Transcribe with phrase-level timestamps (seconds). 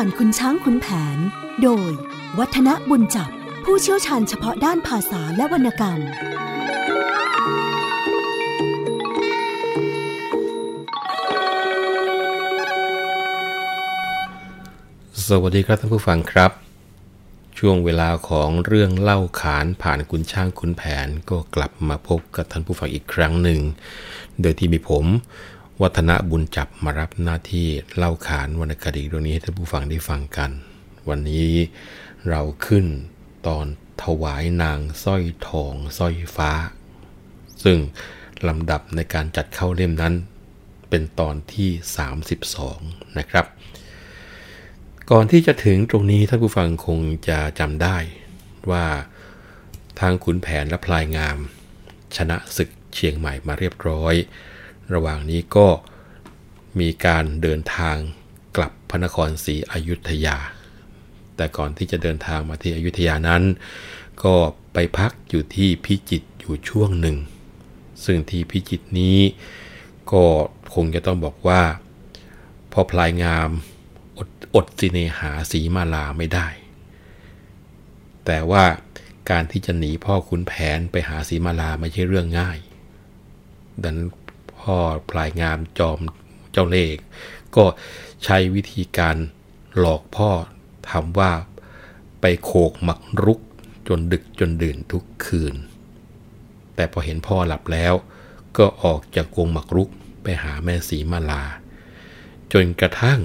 [0.00, 0.86] ผ่านคุณช้างคุณแผ
[1.16, 1.18] น
[1.62, 1.90] โดย
[2.38, 3.30] วัฒนบุญจับ
[3.64, 6.00] ผู้เชี่ยวชาญเฉพาะด้านภาษาและวรรณกรรม
[15.26, 16.50] สวัสดีครับท่านผู้ฟังครับ
[17.58, 23.60] ช่วงเวลาของเรื่องเล่าขานผ่านคุณช่างคุณแผนก็กลับมาพบกับท่านผู้ฟังอีกครั้งหนึ่ง
[24.40, 25.04] โดยที่มีผม
[25.82, 30.50] วัฒนบุญจับมารับหน้าที่เล่าขานวรรณคดีเรื่องนี้ให้ท่านผู้ฟังได้ฟังกัน
[31.08, 31.52] วันนี้
[32.28, 32.86] เราขึ้น
[33.46, 33.66] ตอน
[34.02, 36.50] ถวายนางสร้อยทองสร้อยฟ้า
[37.64, 37.78] ซึ่ง
[38.48, 40.14] ลำดับในการจัดเข้าเล่มนั้น
[40.90, 41.70] เป็นตอนที่
[42.44, 43.46] 32 นะครับ
[45.10, 47.96] ก่อนที่จะถึงตรงนี้ท่านผู้ฟังคงจะจำได้
[48.70, 48.84] ว่า
[50.00, 51.36] ทางขุนแผนและพลายงาม
[52.16, 54.14] ชนะศึกเชียงใหม่มาเรียบร้อย
[54.94, 55.68] ระหว่างนี้ก็
[56.80, 57.96] มีการเดินทาง
[58.56, 60.36] กลับพระนครศรีอยุธยา
[61.36, 63.42] แต่ก่อนที่จะเดินทางมาที่อยุธยานั้น
[64.24, 64.34] ก็
[64.72, 67.16] ไปพักอยู่ที่พิจิตรอยู่ช่วงหนึ่ง
[68.04, 69.18] ซึ่งที่พิจิตรนี้
[70.12, 70.24] ก็
[70.74, 71.62] คงจะต้องบอกว่า
[72.72, 73.48] พอพลายงาม
[74.18, 76.48] อดอดสิเนหาสีมาลาไม่ได้
[78.26, 78.64] แต่ว่า
[79.30, 82.58] การที่จะหนีพ่อขุนแผนไปหาสีมาลาไม่ใช่เรื่องง่าย
[83.82, 84.08] ดังนั้น
[84.66, 84.78] พ่อ
[85.10, 85.98] พลายงามจอม
[86.52, 87.04] เจ้าเล่ห์
[87.56, 87.64] ก็
[88.24, 89.16] ใช้วิธีการ
[89.78, 90.30] หลอกพ่อ
[90.90, 91.32] ทำว่า
[92.20, 93.40] ไปโขกหมักรุก
[93.88, 95.54] จนดึกจนดื่นทุกคืน
[96.74, 97.94] แต่พอเห็นพ่อหลับแล้ว
[98.58, 99.88] ก็ออกจากกรงหมักรุก
[100.22, 101.44] ไปหาแม่สีมาลา
[102.52, 103.20] จนกระทั่ง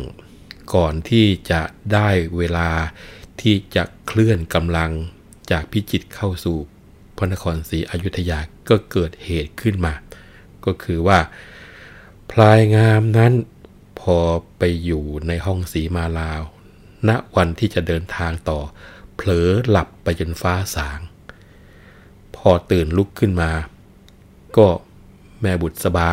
[0.75, 1.61] ก่อนที่จะ
[1.93, 2.69] ได้เวลา
[3.41, 4.91] ที่จะเคลื่อนกำลัง
[5.51, 6.57] จากพิจิตรเข้าสู่
[7.17, 9.93] พระนครศรีอยุธยาก็เกิดเหตุขึ้นมา
[10.65, 11.19] ก็คือว่า
[12.31, 13.33] พลายงามนั้น
[13.99, 14.17] พอ
[14.57, 16.41] ไปอยู่ในห้องสีมาลาว
[17.07, 18.59] ณวันที่จะเดินทางต่อ
[19.15, 20.99] เผลอหลับไปจนฟ้าสาง
[22.35, 23.51] พอตื่นลุกขึ้นมา
[24.57, 24.67] ก็
[25.41, 26.11] แม่บุตรสบา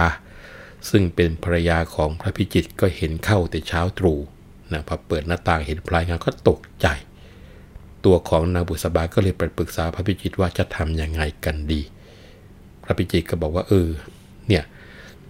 [0.90, 4.18] ซึ่งเป็นภรรยาของพระพิจิตก็เห็นเข้าแต่เช้าตรู่
[4.72, 6.86] นะพอเปิดหน้าต่างเห็นพลายงามก็ตกใจ
[8.04, 11.80] ตัวของนางบุษบาก็เลยไปปรึกษาพระพิจิตว่าจะทำยังไงกันดี
[12.82, 13.88] พระพิจิตก็บอกว่าเออ
[14.48, 14.64] เนี่ย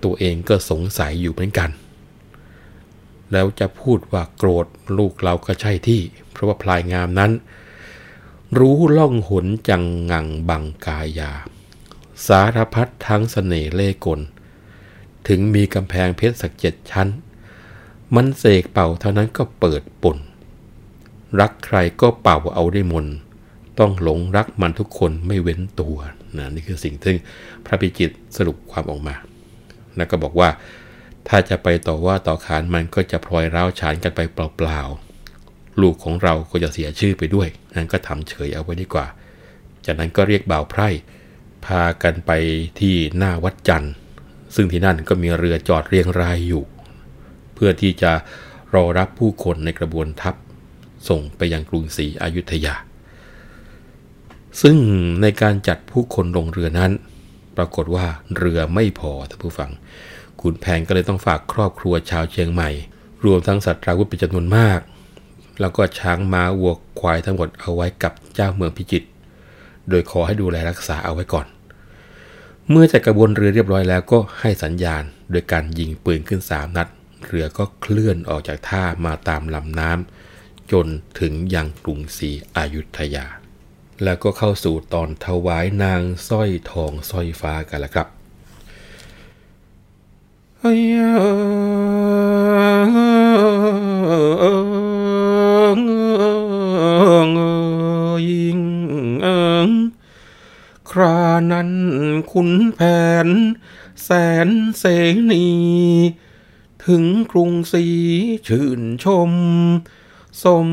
[0.04, 1.70] ตัวเองก็สงสัยอยู่เหมือนกัน
[3.32, 4.66] แล้วจะพูดว่าโกรธ
[4.98, 7.32] ลูกเราก็ใช่ที่ เพราะว่าพลายงามนั้น
[8.58, 11.32] รู้ล่องหนจังงังบังกายา
[12.26, 14.20] สารพัดทั้งสเสน่ห์เล่กล
[15.28, 17.08] ถึงมีกำแพงเพชรสักเจ็ดชั้น
[18.14, 20.18] มันเสกเป่าเท่านั้นก็เปิดปุ่น
[21.40, 23.06] รักใครก็เป่าเอาได้มน
[23.78, 25.98] ต้องหลงรักมันทุกคนไม่เว้นตัว
[26.36, 27.14] นะนี่คือสิ่งที่
[27.66, 29.14] พระพิจิตรสรุปความออกมา
[29.96, 30.50] แล้วก็บอกว่า
[31.28, 39.06] ถ้าจะไปต่อว่าต่อขานมันก็จะพลอยร้าวฉานกันไปเปล่าๆ ลูกของเราก็จะเสียชื่อไปด้วย นั้นก็ทำเฉยเอาไว้ดีกว่า
[39.84, 40.88] จากนั้นก็เรียกบ่าวไพร่
[41.66, 42.30] พากันไป
[42.80, 43.92] ที่หน้าวัดจันทร์
[44.54, 46.64] ซึ่งที่นั่นก็มีเรือจอดเรียงรายอยู่
[47.54, 48.12] เพื่อที่จะ
[48.74, 50.34] รอรับผู้คนในกระบวนทัพ
[51.08, 52.74] ส่งไปยังกรุงศรีอยุธยา
[54.62, 54.76] ซึ่ง
[55.22, 56.92] ในการจัดผู้คนลงเรือนั้น
[57.56, 59.70] ปรากฏว่าเรือไม่พอท่านผู้ฟัง
[60.40, 62.70] ขุนแผนก็เลยต้องฝากครอบครัวชาวเชียงใหม่
[63.24, 64.80] รวมทั้งสัตว์ราวุธเป็นจำนวนมาก
[65.60, 69.08] แล้วก็ช้างม้าวัวควายทั้งหมดเอาไว้กับเจ้าเมืองพิจิตร
[69.88, 71.46] โดยขอให้ดูแลรักษาเอาไว้ก่อน
[72.70, 76.88] เมื่อจัดกระบวนเรือเรียบร้อยแล้วก็ให้สัญญาณ โดยการยิงปืนขึ้นสามนัด
[77.26, 80.86] เรือก็เคลื่อนออกจากท่ามาตามลำน้ำจน
[81.20, 83.26] ถึงยังกรุงศรีอยุธยา
[84.04, 88.08] แล้วก็เข้าสู่ตอนถวายนางสร้อยทองสร้อยฟ้ากันแล้วครับ
[98.30, 98.60] ยิง
[99.22, 99.70] เอิง
[100.90, 101.20] ครา
[101.52, 101.70] นั้น
[102.32, 102.80] คุณแผ
[103.26, 103.28] น
[104.02, 104.10] แส
[104.46, 104.84] นเส
[105.32, 105.46] นี
[106.86, 107.86] ถึงกรุงศรี
[108.48, 109.32] ชื่นชม
[110.42, 110.68] สม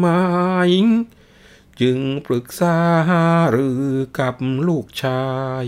[0.00, 0.22] หมา
[0.68, 0.70] ย
[1.80, 2.76] จึงปรึกษา
[3.50, 3.84] หรือ
[4.18, 4.34] กับ
[4.66, 5.24] ลูกชา
[5.64, 5.66] ย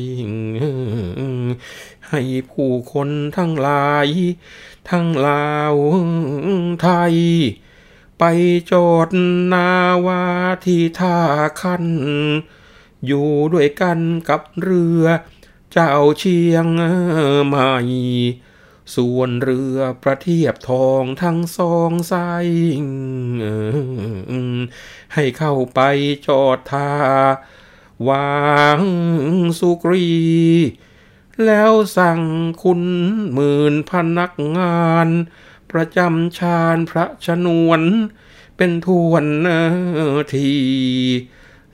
[2.10, 2.20] ให้
[2.50, 4.08] ผู้คนทั้งหลาย
[4.90, 5.74] ทั้งลาว
[6.82, 7.16] ไทย
[8.18, 8.24] ไป
[8.72, 8.74] จ
[9.06, 9.08] ด
[9.52, 9.70] นา
[10.06, 10.22] วา
[10.64, 11.18] ที่ท่า
[11.60, 11.84] คัน
[13.06, 13.98] อยู่ด้วยกัน
[14.28, 15.04] กับเรือ
[15.72, 16.66] เจ้าเชียง
[17.46, 17.70] ใหม่
[18.94, 22.14] ส่วนเรือประเทียบทองทั้งสองไซ
[25.14, 25.80] ให้เข้าไป
[26.26, 26.90] จอดท่า
[28.08, 28.80] วาง
[29.58, 30.08] สุกรี
[31.46, 32.20] แล้วสั่ง
[32.62, 32.82] คุณ
[33.32, 35.08] หมื่นพนักงาน
[35.70, 37.82] ประประจำชาญพระชนวน
[38.56, 39.24] เป็นทวน
[40.34, 40.50] ที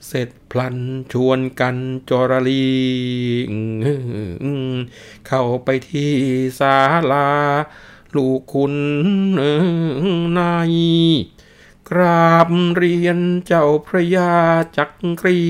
[0.07, 0.77] เสร็จพลัน
[1.11, 1.77] ชวนกัน
[2.09, 2.73] จรลี
[5.27, 6.13] เข้าไปที่
[6.59, 6.75] ศา
[7.11, 7.29] ลา
[8.15, 8.75] ลูกคุณ
[10.37, 10.75] นาย
[11.89, 14.33] กราบเรียนเจ้าพระยา
[14.77, 14.89] จัก
[15.27, 15.41] รี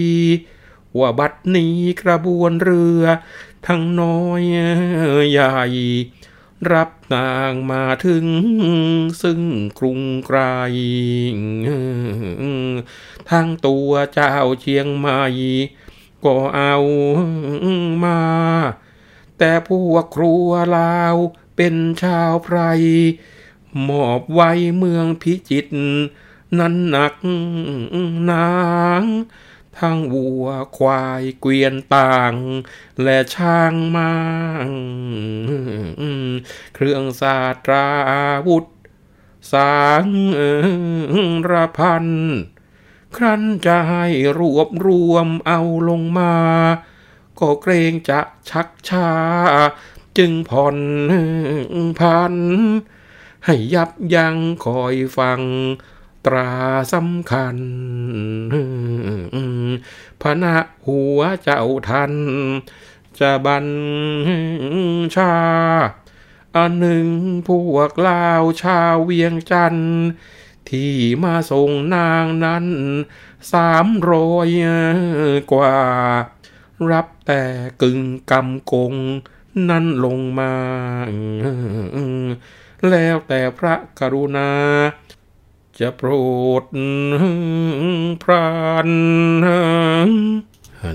[0.97, 3.03] ว่าบัดนี้กระบวนเรือ
[3.67, 4.41] ทั้งน้อย
[5.31, 5.53] ใหญ่
[6.73, 8.25] รับนางมาถึง
[9.21, 9.41] ซึ่ง
[9.79, 10.39] กรุงไกร
[13.29, 15.23] ทั้งตัวเจ้าเชียงใหม่
[16.25, 16.75] ก็เอา
[18.03, 18.21] มา
[19.37, 21.15] แต่พวกครัวลาว
[21.55, 22.57] เป็นชาวไพร
[23.89, 25.73] มอบไว้เมืองพิจิตร
[26.59, 27.13] นั้นหนัก
[28.31, 28.53] นา
[29.01, 29.03] ง
[29.79, 30.47] ทั้งวัว
[30.77, 32.33] ควายเกวียนต่าง
[33.03, 34.11] และช้างมา
[36.75, 37.87] เครื่องสาตรา
[38.47, 38.65] วุธ
[39.51, 40.05] สาง
[41.51, 42.07] ระพัน
[43.15, 44.05] ครั้นจะให้
[44.39, 46.35] รวบรวมเอาลงมา
[47.39, 49.09] ก็เกรงจะชักช้า
[50.17, 50.77] จึงผ่อน
[51.99, 52.35] พัน
[53.45, 55.41] ให้ยับยั้งคอยฟัง
[56.25, 56.51] ตรา
[56.93, 57.57] สำคัญ
[60.21, 60.55] พระ
[60.87, 62.13] หัวเจ้าทัน
[63.19, 63.67] จะบัญ
[65.15, 65.35] ชา
[66.55, 67.07] อันหนึ่ง
[67.47, 69.97] พวกลาวชาวเวียงจันทร์
[70.69, 70.93] ที่
[71.23, 72.65] มาส่งนางนั้น
[73.53, 74.49] สามร้อย
[75.51, 75.75] กว่า
[76.91, 77.43] รับแต่
[77.81, 77.99] กึ่ง
[78.31, 78.93] กำกง
[79.69, 80.53] นั้นลงมา
[82.89, 84.49] แล้วแต่พระกรุณา
[85.81, 86.09] จะโปร
[86.63, 86.65] ด
[88.23, 88.51] พรา
[88.85, 88.89] น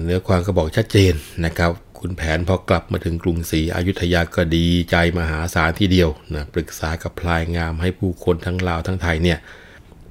[0.05, 1.15] เนื้อความก็บอกชัดเจน
[1.45, 9.39] นะครับคุณแผนพอกลับมาถึงกรุงศรีอยุธยาก็ดีใจมหาศาลทีเดียวนะปรึกษากับพลายงามให้ผู้คนทั้งลาวทั้งไทยเนี่ย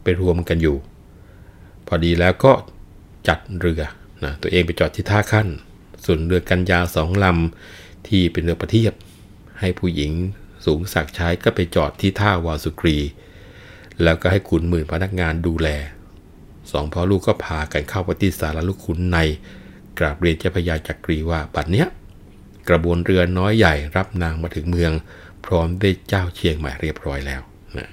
[0.04, 0.78] ไปรวมกันอยู่
[1.88, 2.54] พอดีแล้วก็
[3.28, 3.84] จัดเรือ
[4.24, 5.48] นะตัวเองไปจอดที่ท่าขั้น
[6.06, 8.94] ส่วนเรือกันยาสองลำที่เป็นเรือประเทียบ
[9.60, 10.12] ให้ผู้หญิง
[10.66, 12.98] สูงสักใช้ก็ไปจอดที่ท่าวาสุกรี
[14.04, 15.70] แล้วก็ให้ขุนหมื่นพนักงานดูแล
[16.72, 19.18] สองพ่อลูกก็พากันเข้าไปที่ศาลลูกขุนใน
[20.00, 21.88] กราบเรียนเจ้าพญาจักรีว่าบัดเนี้ย
[22.70, 24.92] กระบวนเรือน้อยใหญ่รับนางมาถึงเมือง
[25.46, 27.42] พร้อมได้เจ้าเชียงใหม่เรียบร้อยแล้ว
[27.78, 27.90] นะ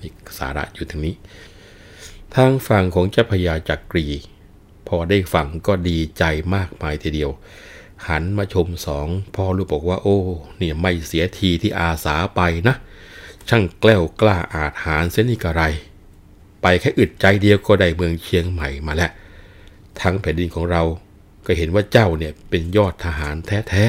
[0.00, 1.14] นี่สาระอยู่ตรงนี้
[2.34, 4.06] ทางฝั่งของเจ้าพญาจักรี
[4.88, 6.24] พอได้ฟังก็ดีใจ
[6.54, 7.30] มากมายทีเดียว
[8.08, 10.18] หันมาชมสองพ่อลูกบอกว่าโอ้
[10.58, 12.76] เนี่ยไม่เสียทีที่อาสาไปนะ
[13.48, 15.62] ช่างแกล้วกล้าอาจหารเส้นอีกอะไร
[16.62, 19.12] ไปแค่อึดใจเดียวก็ได้เมืองเชียงใหม่มาแล้ว
[20.00, 20.82] ทั้งแผ่นดินของเรา
[21.46, 23.84] ก็เห็นว่าเจ้าเนี่ยเป็นยอดทหารแท้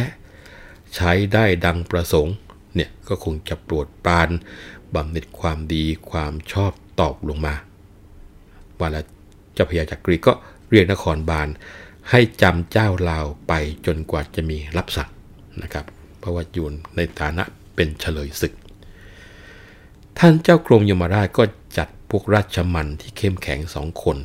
[0.46, 2.36] ๆ ใช้ได้ดังประสงค์
[2.76, 4.30] เนี่ยก็คงจะโปรดปราน
[4.96, 7.56] บำเหน็จความดีความชอบตอบลงมา
[8.80, 9.06] ว่าแล้ว
[9.54, 10.34] เจ้าพญาจักรีก็
[10.70, 11.48] เรียกนครบาล
[12.10, 13.54] ให้จำเจ้าลาวไป
[13.86, 15.10] จนกว่าจะมีรับสั่ง
[15.62, 15.86] นะครับ
[16.20, 17.44] เพราะว่าอยู่ในฐานะ
[17.76, 18.54] เป็นเฉลยศึก
[20.22, 21.44] ท่านเจ้ากรมยมราชก็
[21.78, 24.18] จัดพวกราชมันที่เข้มแข็งสองคน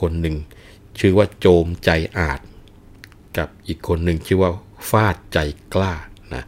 [0.00, 0.36] คนหนึ่ง
[0.98, 2.40] ชื่อว่าโจมใจอาจ
[3.36, 4.50] กับอีกคนหนึ่งชื่อว่า
[4.90, 5.38] ฟาดใจ
[5.74, 5.92] กล้า
[6.34, 6.44] นะ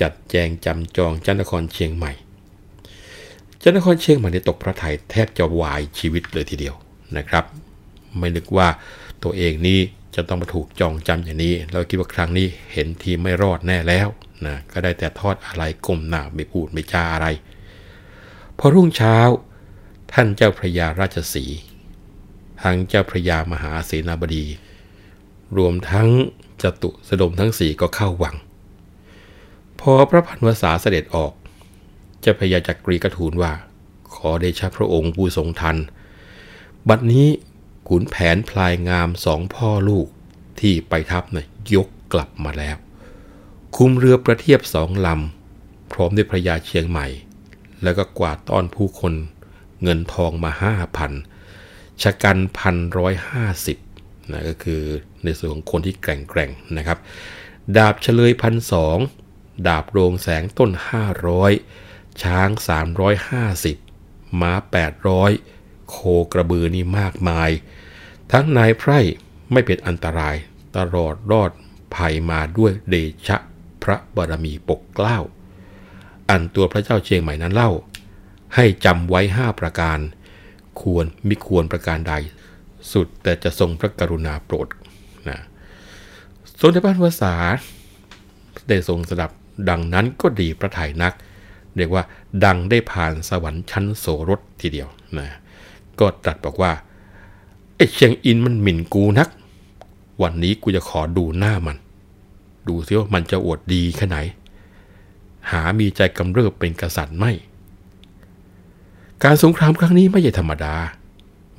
[0.00, 2.12] จัดแจงจำจองจันทครเชียงใหม่
[3.62, 6.74] จันทครเชียงใหม่ได้ตกพระไทยแทบจะวายชีวิตเลยทีเดียว
[7.16, 7.44] นะครับ
[8.18, 8.68] ไม่นึกว่า
[9.22, 9.78] ตัวเองนี้
[10.14, 14.08] จะต้องมาถูกจองจำอย่างนี้ เราคิดว่าครั้งนี้เห็นทีไม่รอดแน่แล้ว
[14.46, 17.28] นะก็ได้แต่ทอดอะไรกลมหน้าไม่พูดไม่จาอะไร
[18.58, 19.16] พอรุ่งเช้า
[20.12, 21.44] ท่านเจ้าพระยาราชสี
[22.62, 24.46] ทั้งเจ้าพระยามหาเสนาบดี
[25.56, 26.08] รวมทั้ง
[26.62, 28.36] จตุสดมทั้งสี่ก็เข้าวัง
[29.80, 31.32] พอพระพันวษาเสด็จออก
[32.20, 33.52] เจ้าพระยาจักรีก็ทูลว่า
[34.14, 35.76] ขอเดชะพระองค์ผู้ทรงทัน
[36.88, 37.26] บัดนี้
[37.88, 40.06] ขุนแผนพลายงามสองพ่อลูก
[40.60, 42.76] ที่ไปทัพนะ่ยยกกลับมาแล้ว
[43.76, 47.06] คุมเรือประเทียบสองลำ พร้อมด้วยพระยาเชียงใหม่
[47.82, 49.14] แล้วก็กวาดต้อนผู้คน
[49.82, 51.12] เงินทองมาห้าพัน
[52.02, 53.78] ชะกันพันร้อยห้าสิบ
[54.30, 54.82] นะก็คือ
[55.24, 56.98] ในส่วนของคนที่แกร่งๆนะครับ
[57.76, 58.98] ดาบเฉลยพันสอง
[59.66, 60.70] ดาบโรงแสงต้น
[61.46, 62.48] 500 ช้าง
[63.44, 64.52] 350 ม้า
[65.20, 65.96] 800 โค
[66.32, 67.50] กระบือนี่มากมาย
[68.32, 69.00] ทั้งนายไพร่
[69.52, 70.36] ไม่เป็นอันตราย
[70.76, 71.50] ตลอดรอด
[71.94, 72.94] ภัยมาด้วยเด
[73.26, 73.36] ชะ
[73.82, 75.18] พระบารมีปกเกล้า
[76.30, 77.70] อันตัวพระเจ้าเชียงใหม่นั้นเล่า
[78.54, 79.98] ให้จำไว้ห้าประการ
[80.80, 82.14] ควรมิควรประการใด
[82.92, 84.68] สุดแต่จะทรงพระกรุณาโปรด
[85.28, 85.38] นะ
[86.60, 87.34] สมเด็จพระวสา
[88.68, 89.30] ได้ทรงสดับ
[89.70, 91.12] ดังนั้นก็ดีพระทัยนัก
[91.76, 92.04] เรียกว่า
[92.44, 95.28] ดังได้ผ่านสวรรค์ชั้นโสรสทีเดียวนะ
[96.00, 96.72] ก็ตรัสบอกว่า
[97.76, 99.28] ไอ้เชียงอินมันหมิ่นกูนัก
[100.22, 101.76] วันนี้กูจะขอดูหน้ามัน
[102.68, 104.18] ดูซิว่ามันจะอวดดีแค่ไหน
[105.50, 107.32] หามีใจกำเริบเป็นกษัตริย์ไม่
[109.24, 110.74] การสงครามครั้งนี้ไม่ใช่ธรรมดา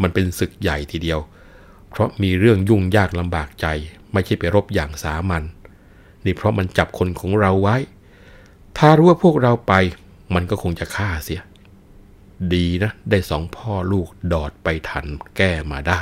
[0.01, 1.19] มันเป็นศึกใหญ่ทีเดียว
[1.89, 3.65] เพราะมีเรื่องยุ่งยากลำบากใจ
[4.11, 5.43] ไม่ใช่ไปรบอย่างสามัญ
[6.25, 7.77] นี่เพราะมันจับคนของเราไว้
[8.77, 9.73] ถ้ารู้ว่าพวกเราไป
[10.33, 11.41] มันก็คงจะฆ่าเสีย
[12.53, 15.05] ดีนะ ได้สองพ่อลูกดอดไปทัน
[15.37, 15.99] แก้มาได้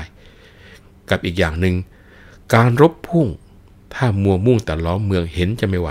[1.10, 1.76] กับอีกอย่างหนึ่ง
[2.54, 3.28] การรบพุ่ง
[3.94, 5.90] ถ้ามัวมุ่งแต่ล้อมเมืองเห็นจะไม่ไหว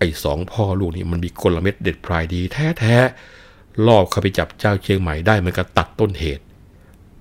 [0.00, 6.44] ไอ้สองพ่อลูกนี่มันมีกลเม็ดเด็ดพรายดีแท้ๆล่อเข้าไปจับเจ้าเชียงใหม่ได้มันก็ตัดต้นเหตุ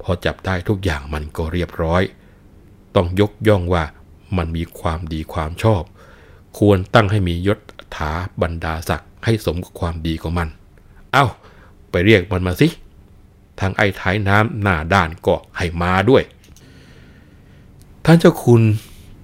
[0.01, 2.01] พอจับได้ทุกอย่างมันก็เรียบร้อย
[2.95, 3.83] ต้องยกย่องว่า
[4.38, 5.83] มันมีความดีความชอบ
[6.57, 7.59] ควรตั้งให้มียศ
[7.95, 10.48] ถาบรรดาศักดิ์ให้สมกับความดีของมัน
[11.13, 11.25] เอา้า
[11.91, 12.67] ไปเรียกมันมาสิ
[13.59, 16.24] ทางไอ้ท้ายน้ำหน้าด้านก็ให้มาด้วย
[18.05, 18.62] ท่านเจ้าคุณ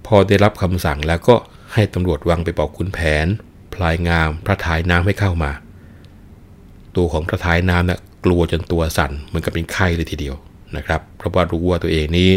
[0.06, 1.36] พอได้รับคำสั่งแล้วก็
[1.74, 3.26] ให้ตำรวจวังไปบอกคุณแผน
[3.76, 5.50] พลายงามพระทายน้ำให้เข้ามา
[6.96, 10.36] ตัวของพระทายน้ำนะ่ะกลัวจนตัวสั่นเหมือนกับเป็นไข้เลยทีเดียว
[10.76, 12.30] นะครับ เพราะว่ารู้ว่าตัวเองนี้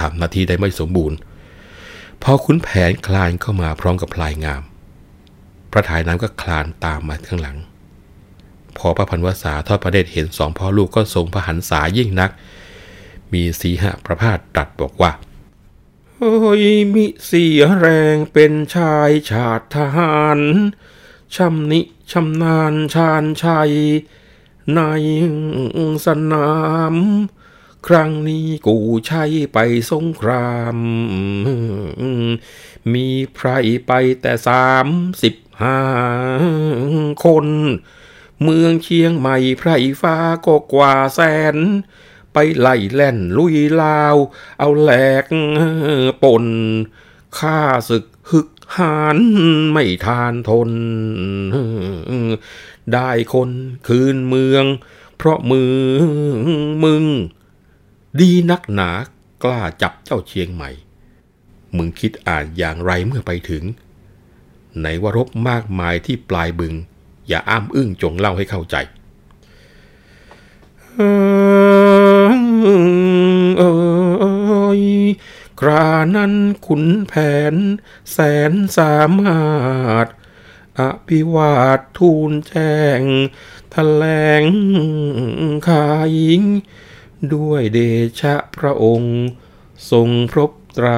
[0.00, 1.16] ทำหน้าที่ได้ไม่สมบูรณ์
[2.22, 4.62] พอคุณแผนคลานเข้ามาพร้อมกับพลายงาม
[5.72, 7.56] พระทายน้ำก็คลานตามมาข้างหลัง
[8.78, 12.30] พอพระพันวษาทอดพระเดชเห็นสองพ่อลูกก็ทรงพระหันษายิ่งนัก
[13.32, 15.10] มีสีหะประพาสตรัสบอกว่า
[16.20, 20.40] โอ้ยมิเสียแรงเป็นชายชาติทหาร
[21.34, 21.80] ชำนิ
[22.12, 23.72] ชำนาญชาญชัย
[24.74, 24.80] ใน
[26.06, 26.52] สนา
[26.92, 26.94] ม
[27.86, 29.58] ครั้งนี้กูใช้ไป
[29.90, 30.76] สงคราม
[32.92, 33.48] มีไพร
[33.86, 34.88] ไปแต่สาม
[35.22, 35.80] สิบห้า
[37.24, 37.46] คน
[38.42, 39.70] เมืองเชียงใหม่ไพร
[40.00, 41.20] ฟ้าก็กว่าแส
[41.54, 41.56] น
[42.38, 44.16] ไปไล่แล่นลุยลาว
[44.58, 45.24] เอาแหลก
[46.22, 46.44] ปน
[47.38, 49.18] ข้าศึกฮึกหาน
[49.72, 50.70] ไม่ทานทน
[52.92, 53.50] ได้คน
[53.86, 54.64] คืนเมือง
[55.16, 55.76] เพราะมือ
[56.84, 57.04] มึง
[58.20, 58.90] ดีนักหนา
[59.42, 60.70] กล้าจับเจ้าเชียงใหม่
[61.76, 63.64] มึงคิดอ่านอย่างไรเมื่อไปถึง
[64.78, 66.74] ไหนว่ารบมากมายที่ปลายบึง
[67.28, 68.76] อย่าอ้ามอึ้งจงเล่าให้เข้าใจ
[70.94, 71.95] เอ้
[74.78, 74.80] ย
[75.60, 76.34] ครานั้น
[76.66, 77.12] ขุนแผ
[77.52, 77.54] น
[78.12, 78.18] แส
[78.50, 79.42] นสามา
[79.96, 80.06] รถ
[80.78, 83.00] อภิวาททูลแจ้ง
[83.70, 84.04] แถล
[84.42, 84.44] ง
[85.68, 86.12] ขาย
[87.34, 87.78] ด้วยเด
[88.20, 89.16] ชะพระองค์
[89.90, 90.88] ทรงพรบไตร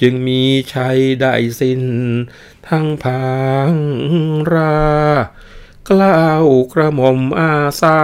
[0.00, 1.82] จึงมีชัยได้สิ้น
[2.68, 3.26] ทั้งพา
[3.70, 3.72] ง
[4.52, 4.76] รา
[5.88, 7.98] กล้าวกระหม่อมอาสา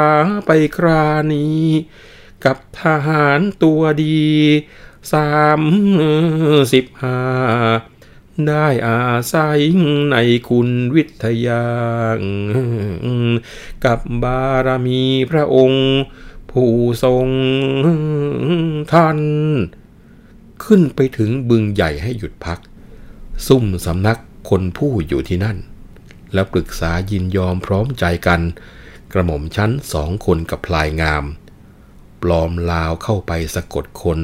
[0.46, 1.62] ไปครานี้
[2.44, 4.22] กับทหารตัวดี
[5.12, 5.62] สาม
[6.72, 7.20] สิบห้า
[8.46, 9.60] ได้อาศัย
[10.10, 10.16] ใน
[10.48, 11.64] คุณวิทยา
[13.84, 15.90] กับบารมีพระองค์
[16.50, 16.72] ผู้
[17.02, 17.28] ทรง
[18.92, 19.18] ท่าน
[20.64, 22.58] ขึ้นไปถึงบึงใหญ่ให้หยุดพัก
[23.46, 25.58] ซุ่มสำนักคนผู้อยู่ที่นั่น
[26.34, 28.40] แล้วปรึกษายินยอมพร้อมใจกัน
[29.12, 31.24] กระหม่อมชั้นสองคนกับพลายงาม
[32.22, 34.18] ปลอมลาวเข้าไปสะกดคน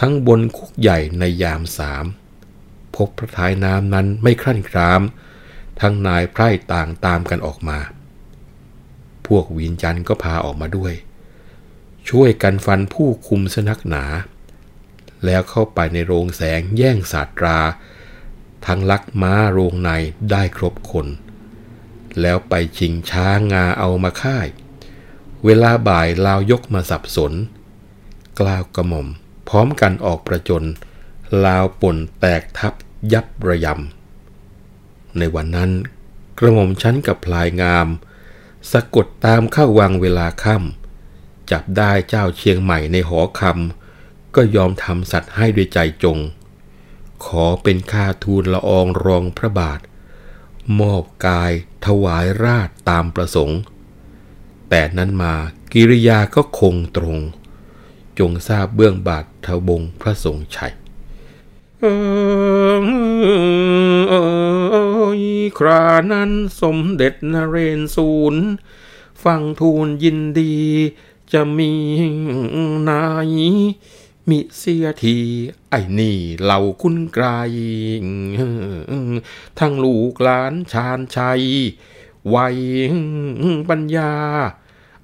[0.00, 2.04] ทั้งบนคุกใหญ่ในยามสาม
[2.96, 5.02] พบพระท้ายน้ำนั้นไม่ครั่นคราม
[5.80, 7.78] ทั้งนายไพร่ต่างตามกันออกมา
[9.26, 10.94] พวกวินจันก็พาออกมาด้วย
[12.08, 14.04] ช่วยกันฟันผู้คุมสนักหนา
[15.24, 17.58] แล้วเข้าไปในโรงแสงแย่งศาสตรา
[18.66, 19.90] ทั้งลักม้าโรงใน
[20.30, 21.06] ได้ครบคน
[22.20, 24.46] แล้วไปชิงช้างาเอามาค่าย
[25.44, 27.32] เวลาบ่ายลาวยกมาสับสน
[28.40, 29.08] กล่าวกระหม่อม
[29.48, 30.66] พร้อมกันออกประจน
[31.44, 32.74] ลาวป่นแตกทับ
[33.12, 35.70] ยับระยำ ในวันนั้น
[36.38, 37.88] กระหม่อมชั้นกับพลายงาม
[38.72, 46.18] สะกดตามเข้าวังเวลาค่ำจับได้เจ้าเชียงใหม่ในหอคำก็ยอมทำสัตว์ให้ด้วยใจจง
[47.24, 49.80] ขอเป็นค่าทูลละอองรองพระบาท
[50.80, 51.52] มอบกาย
[51.86, 53.60] ถวายราชตามประสงค์
[54.68, 55.34] แต่นั้นมา
[55.72, 57.18] กิริยาก็คงตรง
[58.18, 60.72] จงทราบเบื้องบาททบงพระทรงชัย
[65.58, 66.30] ครานั้น
[66.62, 68.44] สมเด็จนเรนศูนย์
[69.24, 70.58] ฟังทูลยินดี
[71.32, 71.72] จะมี
[72.88, 73.34] นาย
[74.30, 75.18] มิเสียที
[75.70, 77.26] ไอ้นี่เหล่าคุณไกร
[79.58, 81.42] ทั้งลูกหลานชาญชัย
[82.34, 82.58] วัย
[83.68, 84.12] ปัญญา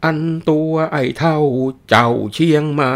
[0.05, 0.19] อัน
[0.49, 1.39] ตัวไอ้เท่า
[1.89, 2.95] เจ้าเชียงใหม่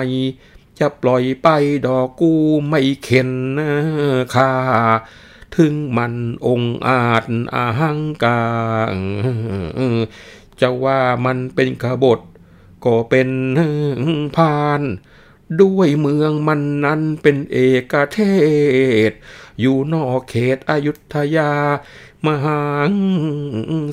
[0.78, 1.48] จะปล่อยไป
[1.86, 2.32] ดอกกู
[2.68, 3.30] ไม่เข็น
[4.34, 4.52] ค่า
[5.54, 6.14] ถึงมัน
[6.46, 8.40] องอาจอาหังกา
[10.60, 12.20] จะว่ามันเป็นขบฏ
[12.84, 13.28] ก็เป็น
[14.36, 14.82] พาน
[15.58, 17.56] ด้วยเมืองมันนั้นเป็นเอ
[17.92, 18.18] กเท
[19.10, 19.12] ศ
[19.60, 21.52] อยู่นอกเขตอยุธยา
[22.26, 22.62] มหา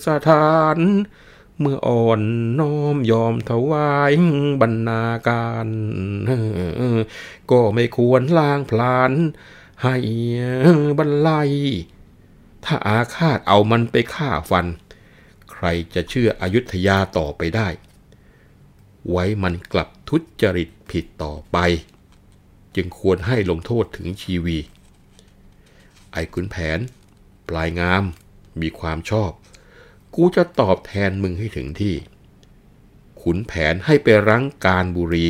[0.07, 0.77] สถาน
[1.59, 2.21] เมื่ออ่อน
[2.59, 4.11] น้อมยอมถวาย
[4.61, 5.67] บรรณาการ
[7.51, 9.11] ก็ไม่ควรล้างพลาน
[9.83, 9.95] ให้
[10.97, 11.51] บรรลัย
[12.65, 14.65] ถ้าอาฆาตเอามันไปฆ่าฟัน
[15.51, 17.67] ใครจะเชื่ออยุธยาต่อไปได้
[19.09, 21.57] ไว้มันกลับทุจริต ผิดต่อไป
[22.75, 24.57] จึงควรให้ลงโทษถึงชีวี
[26.11, 26.79] ไอ้ขุนแผน
[27.49, 28.03] ปลายงาม
[28.61, 29.31] มีความชอบ
[30.15, 31.95] กูจะตอบแทนมึงให้ถึงที่
[33.21, 35.27] ขุนแผนให้ไปรั้งการบุรี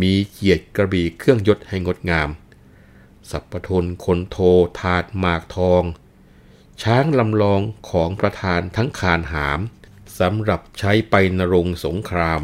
[0.00, 2.28] มีเกียรติกระบี่เครื่องยศให้งดงาม
[3.30, 4.38] สัพพทนคนโท
[4.80, 5.82] ถาดหมากทอง
[6.82, 9.60] ช้างลำลองของประธานทั้งคานหาม
[10.18, 12.42] สำหรับใช้ไปนรงสงคราม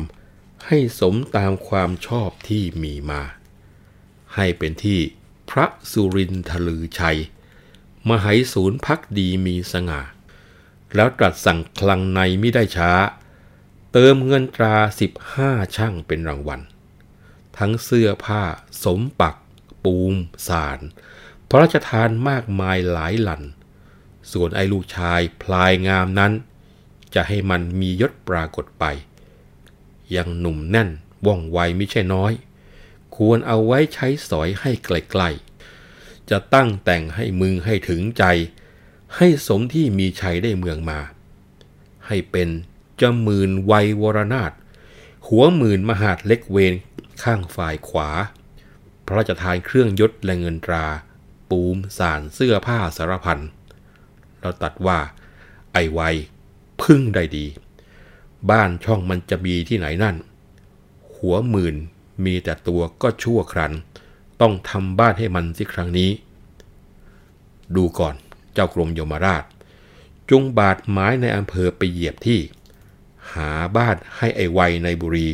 [0.73, 3.23] ให้สมตามความชอบที่มีมา
[4.35, 5.01] ให้เป็นที่
[5.51, 7.19] พระสุรินทลือชัย
[8.09, 10.01] มหายศูนย์พักดีมีสง่า
[10.95, 12.93] แล้วตรัสสั่งคลังในไม่ได้ช้า
[13.93, 16.61] เติมเงินตราสิบห้าช่างเป็นรางวัล
[17.59, 18.43] ทั้งเสื้อผ้า
[18.85, 19.37] สมปัก
[19.85, 20.15] ปูม
[20.49, 20.81] สาร
[21.49, 23.43] พระราชทานมากมายหลายหลัน
[24.33, 26.33] ส่วนไอ้ลูกชายพลายงามนั้น
[27.15, 28.85] จะให้มันมียศปรากฏไป
[30.17, 30.89] ยังหนุ่มแน่น
[31.27, 32.33] ว่องไวไม่ใช่น้อย
[33.17, 38.25] ควรเอาไว้ใช้สอยให้ไกลๆ จะตั้งแต่งให้มึงให้ถึงใจ
[39.17, 41.01] ให้สมที่มีชัยได้เมืองมา
[42.07, 42.49] ให้เป็น
[43.01, 44.53] จมื่นวัยวรนาถ
[45.29, 46.75] หัวหมื่นมหาดเล็กเวน
[47.23, 48.09] ข้างฝ่ายขวา
[49.07, 50.87] พระราชทานเครื่องยศและเงินตรา
[51.51, 53.39] ปูมสารเสื้อผ้าสารพัน
[54.41, 54.99] เราตัดว่า
[55.73, 56.01] ไอไว
[56.83, 57.47] พึ่งได้ดี
[58.51, 60.17] บ้านช่องมันจะมีที่ไหนนั่น
[61.17, 61.77] หัวหมื่น
[62.25, 63.73] มีแต่ตัวก็ชั่วครัน
[64.41, 66.11] ต้องทำบ้านให้มันสิครั้งนี้
[67.77, 68.15] ดูก่อน
[68.55, 69.45] เจ้ากรมยมราช
[70.31, 72.41] จงบาดไม้ในอำเภอไปเหยียบที่
[73.33, 75.29] หาบ้านให้ไอ้ไวในบุรี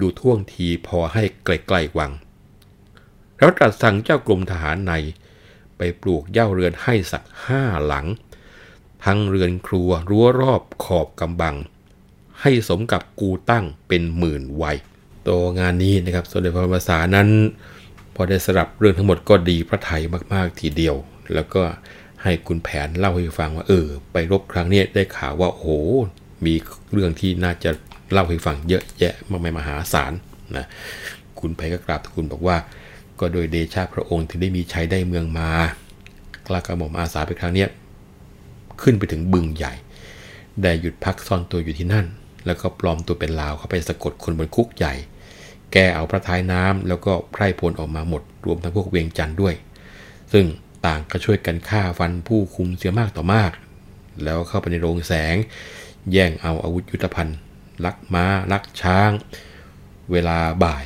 [0.00, 2.12] ดูท่วงทีพอให้ใกล้ๆวัง
[3.38, 4.92] แล้วตรัสสั่งเจ้ากรมทหารใน
[5.76, 8.06] ไปปลูกเย่าเรือนให้สักห้าหลัง
[9.04, 11.56] ทั้งเรือนครัวรั้วรอบขอบกำบัง
[12.42, 14.76] ให้สมกับกูตั้งเป็นหมื่นวัย
[15.28, 17.28] ตัวงานนี้นะครับสมเด็จพระบรมศานั้น
[18.14, 20.96] พอได้สลับเรื่องทั้งหมดก็ดีพระไทยมากๆทีเดียว
[21.34, 21.62] แล้วก็
[22.22, 25.68] ให้คุณแผนเล่าให้ฟังว่าเออ ไปรบครั้งนี้ได้ข่าวว่าโอ้โห
[26.44, 26.54] มี
[26.92, 27.70] เรื่องที่น่าจะ
[28.12, 30.12] เล่าให้ฟังเยอะแยะมากมายมหาศาล
[30.56, 30.66] นะ
[31.40, 32.56] คุณแผนก็กราบทูลบอกว่า
[33.20, 35.50] ก็โดยเดชะพระองค์ถึงได้มีชัยได้เมืองมา
[36.46, 37.66] กล้ากระหม่อมอาสาไปครั้งนี้
[38.82, 39.72] ขึ้นไปถึงบึงใหญ่
[40.62, 42.06] ได้หยุดพักซ่อนตัวอยู่ที่นั่น
[42.48, 44.94] แล้วก็ปลอมตัวเป็นลาวเข้าไปสะกดคนบนคุกใหญ่
[45.72, 49.54] แกเอาพระท้ายน้ำแล้วก็ไพร่พลออกมาหมด รวมทั้งพวกเวียงจันทร์ด้วย
[50.32, 50.46] ซึ่ง
[50.86, 53.52] ต่างก็ช่วยกันฆ่าฟันผู้คุมเสียมากต่อมาก
[54.24, 55.34] แล้วเข้าไปในโรงแสง
[56.12, 57.38] แย่งเอาอาวุธยุทธภัณฑ์
[57.84, 59.10] ลักม้าลักช้าง
[60.12, 60.84] เวลาบ่าย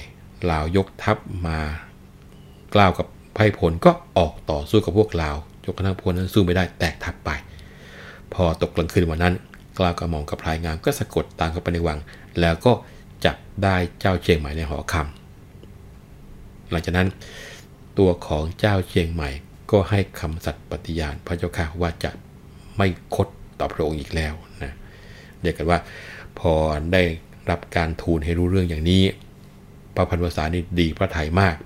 [0.51, 1.61] ลาวยกทัพมา
[2.75, 7.31] กล่าวกับไพร่พลก็ออกต่อสู้กับพวกลาวจนกระทั่งพลนั้นสู้ไม่ได้แตกทัพไป
[8.35, 9.35] พอตกกลางคืนวันนั้น
[9.79, 11.99] กล้าวกระหม่อมกับพลายงามก็สะกดตามเข้าไปในวัง
[12.41, 12.73] แล้วก็
[13.25, 17.09] จับได้เจ้าเชียงใหม่ในหอคำหลังจากนั้น
[17.99, 19.31] ตัวของเจ้าเชียงใหม่
[19.71, 22.11] ก็ให้คำสัตย์ปฏิญาณพระเจ้าค่ะว่าจะ
[22.77, 24.73] ไม่คดต่อพระองค์อีกแล้วนะ
[25.41, 25.79] เรียกกันว่า
[26.39, 26.53] พอ
[26.93, 27.03] ได้
[27.51, 29.03] รับการทูลให้รู้เรื่องอย่างนี้
[29.95, 31.57] พระพันวษานี่ดีพระไทยมาก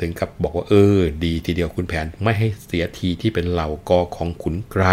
[0.00, 4.84] ถึงกับบอกว่าเออ ดีทีเดียวคุณแผนไม่ให้เสียทีที่เป็นเหล่ากอของขุนไกร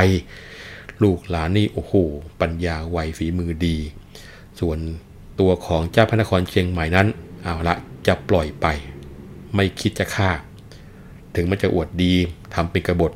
[1.03, 1.93] ลูกหลานนี่โอ้โห
[2.41, 3.77] ปัญญาไวฝีมือดี
[4.59, 4.77] ส่วน
[5.39, 7.07] ตัวของเจ้าพระนครเชียงใหม่นั้น
[7.43, 7.75] เอาละ
[8.07, 8.67] จะปล่อยไป
[9.55, 10.29] ไม่คิดจะฆ่า
[11.35, 12.13] ถึงมันจะอวดดี
[12.53, 13.11] ทำเป็นกบฏ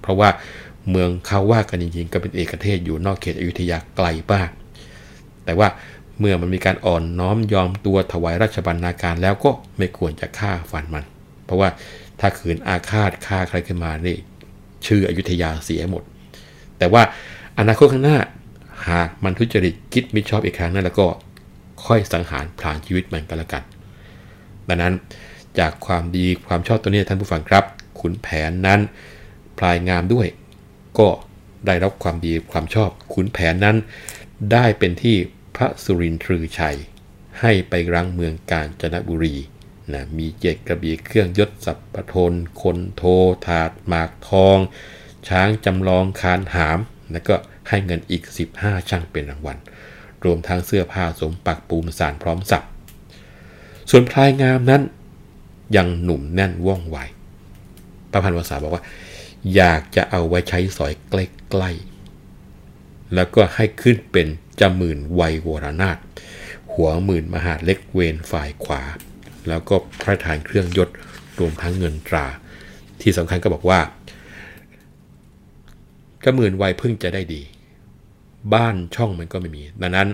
[0.00, 0.28] เพราะว่า
[0.90, 4.50] เมืองเขาว่ากันจริงๆ ก็เป็นเอกเทศอยู่นอกเขตอยุธยาไกลมาก
[5.44, 5.68] แต่ว่า
[6.18, 11.04] เมื่อมันมีการอ่อนน้อมยอมตัวถวายราชบัณฑาการแล้วก็ไม่ควรจะฆ่าฟันมัน
[11.44, 11.68] เพราะว่า
[12.20, 14.16] ถ้าขืนอาฆาตฆ่าใครขึ้นมานี่
[14.86, 16.02] ชื่ออยุธยาเสียหมด
[16.78, 17.02] แต่ว่า
[17.58, 18.18] อนาคตข้างหน้า
[18.88, 21.06] หากมันทุจริตคิดมิชอบอีกครั้งนั้นแล้วก็
[21.86, 23.62] ค่อยสังหารพลางชีวิตมันก็แล้วกัน
[24.68, 24.94] ดังนั้น
[25.58, 27.64] จากความดีความชอบตัวนี้ท่านผู้ฟังครับ
[28.00, 28.80] ขุนแผนนั้น
[29.58, 30.26] พลายงามด้วย
[30.98, 31.08] ก็
[31.66, 33.76] ได้รับความดีความชอบขุนแผนนั้น
[34.52, 35.16] ได้เป็นที่
[35.56, 36.76] พระสุรินทร์ชัย
[37.40, 39.36] ให้ไปรังเมืองกาญจนบุรี
[39.92, 42.32] นะมีเจ็ดกระบี่เครื่องยศสัพพทน
[42.62, 43.02] คนโท
[43.46, 44.58] ถาดหมากทอง
[45.28, 46.78] ช้างจำลองคานหาม
[47.12, 47.34] แล้วก็
[47.68, 48.22] ให้เงินอีก
[48.56, 49.58] 15 ช่างเป็นรางวัล
[50.24, 52.62] รวมทั้งเสื้อผ้าสมปักปูนสารพร้อมสับ
[53.90, 54.82] ส่วนพลายงามนั้น
[55.76, 56.98] ยังหนุ่มแน่นว่องไว
[58.12, 58.84] ประพันธ์ภาษาบอกว่า
[59.54, 64.26] อยากจะเอาไว้ใช้สอยใกล้ๆ แล้วก็ให้ขึ้นเป็น
[64.60, 65.98] จหมื่นไวยโวรนาถ
[66.72, 68.82] หัวหมื่นมหาเล็กเวนฝ่ายขวา
[69.48, 70.88] แล้วก็พระทานเครื่องยศ
[71.38, 72.26] รวมทั้งเงินตรา
[73.00, 73.80] ที่สำคัญก็บอกว่า
[76.24, 77.42] ก็หมื่นวัยพิ่งจะได้ดี
[78.54, 80.08] บ้านช่องมันก็ไม่มี ดังนั้น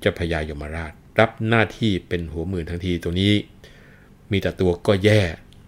[0.00, 3.34] เจะพญายมราชรับหน้าที่เป็นหัวหมื่นทั้งทีตัวนี้
[4.30, 5.20] มีแต่ตัวก็แย่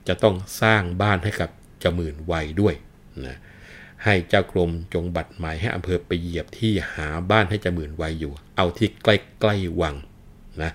[0.09, 2.75] จะต้องสร้างบ้านให้กับเจ้าหมื่นวัยด้วย
[3.27, 3.37] นะ
[4.05, 9.95] ให้เจ้ากรมจงบัตรหมายให้อำเภอไปเหยียบที่หาบ้านให้เจ้าหมื่นวัยอยู่ เอาที่ใกล้ๆวัง
[10.63, 10.71] นะ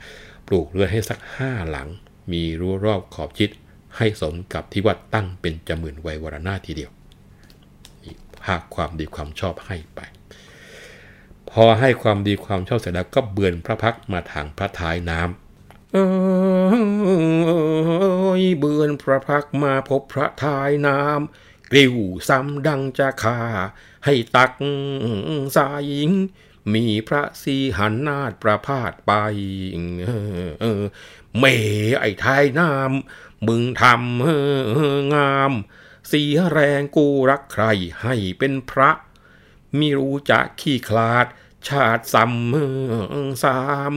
[0.48, 1.88] ปลูกเรือนให้สักห้าหลัง
[2.32, 3.50] มีรั้วรอบขอบชิด
[3.98, 6.92] ให้สมกับที่วัดตั้งเป็นจ้าหมื่นวัยวรนาทีเดียว
[8.46, 10.00] ภาคความดีความชอบให้ไป
[11.52, 15.98] พอให้ความดีความชอบเสร็จแล้วก็เบือนพระพักมาทางพระท้ายน้ำเอ
[18.42, 21.96] ยเบือนพระพักมาพบพระท้ายน้ำกริ้ว
[22.30, 23.40] ซ้ำดังจะคา
[24.06, 24.52] ให้ตัก
[25.56, 26.12] สายิง
[26.74, 29.12] มีพระสีหันนาดประพาสไป
[31.40, 31.44] เม
[32.00, 35.52] ไอ้ท้ายน้ำมึงทำงาม
[36.12, 37.66] สียแรงกูรักใคร
[38.02, 38.92] ให้เป็นพระ
[39.80, 41.26] มิรู้จะขี้คลาด
[41.68, 43.62] ชาติซ้ำสา
[43.94, 43.96] ม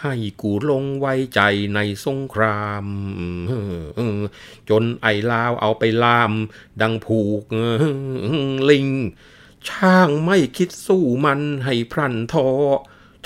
[0.00, 1.40] ให้กูลงไว้ใจ
[1.74, 2.86] ในสงคราม
[4.68, 6.32] จนไอลาวเอาไปลาม
[6.80, 7.42] ดังผูก
[8.70, 8.88] ลิง
[9.68, 12.48] ช่างไม่คิดสู้มันให้พรันทอ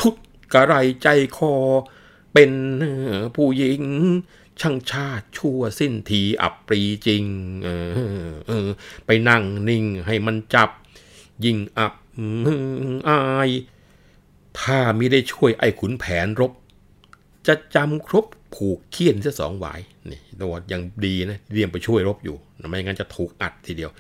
[0.00, 0.14] ทุด
[0.53, 1.55] กระไรใจคอ
[2.35, 2.53] เป็น
[3.35, 3.83] ผู้หญิง
[4.60, 7.24] ช่างชาติชั่วสิ้นทีอับปรีจริง
[7.64, 8.68] เออเออ
[9.06, 10.70] ไปนั่งนิ่งให้มันจับ
[11.44, 11.92] ยิ่งอับ
[13.08, 13.50] อาย
[14.60, 16.52] ถ้ามิได้ช่วยไอ้ขุนแผนรบ
[17.46, 22.36] จะจำครบผูกเคี้ยนเสียสองหวายนี่ตัวยังดีนะเรียมไปช่วยรบอยู่
[22.68, 23.90] ไม่งั้นจะถูกอัดทีเดียว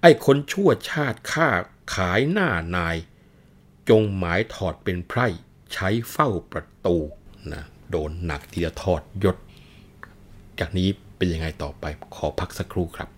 [0.00, 1.48] ไอ้คนชั่วชาติฆ่า
[1.94, 2.96] ขายหน้านาย
[3.90, 5.26] จงหมายถอดเป็นไพร่
[5.72, 6.96] ใช้เฝ้าประตู
[7.52, 9.36] นะโดนหนักทีจะถอดยศ
[10.60, 13.08] จากนี้เป็นยังไงต่อไปขอพักสักครู่ครับ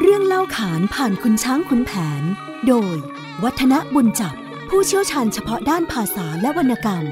[0.00, 2.22] เรื่องเล่าขานผ่านคุณช้างคุณแผน
[2.68, 2.96] โดย
[3.44, 4.34] วัฒนบุญจับ
[4.68, 7.04] ผู้เชี่ยวชาญเฉพาะด้านภาษาและวรรณกรรม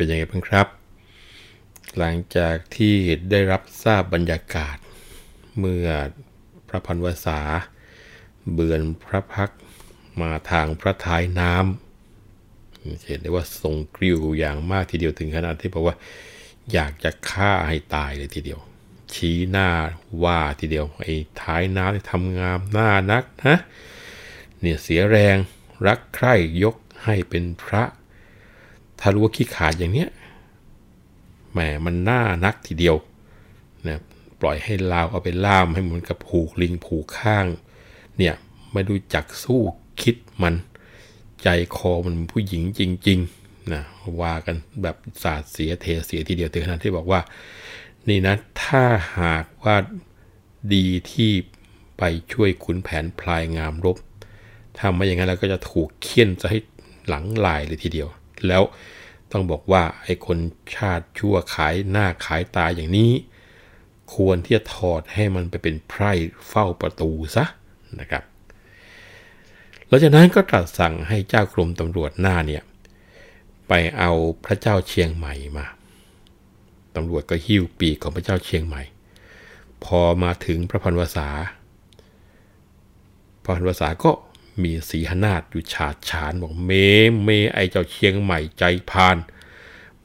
[0.00, 0.66] เป็นยังไงบ้างครับ
[1.98, 2.96] หลังจากที่
[3.30, 4.76] ได้รับทราบบรรยากาศ
[5.58, 5.88] เมื่อ
[6.68, 7.40] พระพันวษา
[8.52, 9.50] เบือนพระพัก
[10.20, 15.96] มาทางพระท้ายน้ำเห็นได้ว่าทรงกริ้วอย่างมากทีเดียวถึงขนาดที่บอกว่า
[16.72, 18.60] อยากจะฆ่าให้ตายเลยทีเดียว
[19.14, 19.68] ชี้หน้า
[20.24, 23.56] ว่าทีเดียวไอ้ท้ายน้ำที่ทำงามหน้านักนะ
[24.60, 25.36] เนี่ยเสียแรง
[25.86, 27.84] รักใคร่ยกให้เป็นพระ
[29.00, 30.08] ถ้ารู้ว่าขี้ขาดอย่างเนี้ย
[31.52, 32.96] แหมมันน่านักทีเดียว
[33.86, 33.98] นะ
[34.40, 37.46] ปล่อยให้ลาวเอาไปล่ามให้เหมือนกับผูกลิงผูกข้าง
[38.18, 38.34] เนี่ย
[38.72, 39.60] ไม่ดูจักสู้
[40.02, 40.54] คิดมัน
[41.42, 43.82] ใจคอมันผู้หญิงจริงๆนะ
[44.22, 47.20] ว่ากันแบบศาสตร์เสียเทเสียทีเดียวถึงขนาดที่บอกว่า
[48.08, 48.84] นี่นะถ้า
[49.18, 49.76] หากว่า
[50.74, 51.30] ดีที่
[51.98, 53.96] ไปช่วยขุนแผนพลายงามรบ
[54.76, 56.58] ถ้าไม่อย่างนั้นแล้วก็จะถูกเคี่ยนจะให้
[57.08, 58.08] หลังลายเลยทีเดียว
[58.48, 58.62] แล้ว
[59.32, 60.38] ต้องบอกว่าไอ้คน
[60.76, 63.12] ชาติชั่วขายหน้าขายตาอย่างนี้
[64.14, 66.12] ควรที่จะถอดให้มันไปเป็นไพร่
[66.48, 67.44] เฝ้าประตูซะ
[68.00, 68.22] นะครับ
[69.86, 72.62] หลังจากนั้นก็ตรัสสั่งให้เจ้ากรมตำรวจหน้าเนี่ย
[73.68, 74.10] ไปเอา
[74.44, 75.66] พระเจ้าเชียงใหม่มา
[76.96, 78.82] ตำรวจก็หิ้วปีกของพระเจ้าเชียงใหม่
[79.84, 81.28] พอมาถึงพระพันวษา
[83.42, 84.10] พระพันวษาก็
[84.62, 86.70] มีสีหนาดอยู่ฉาดฉานบอกเม
[87.24, 89.16] เมไอเจ้าเชียงใหม่ใจพาน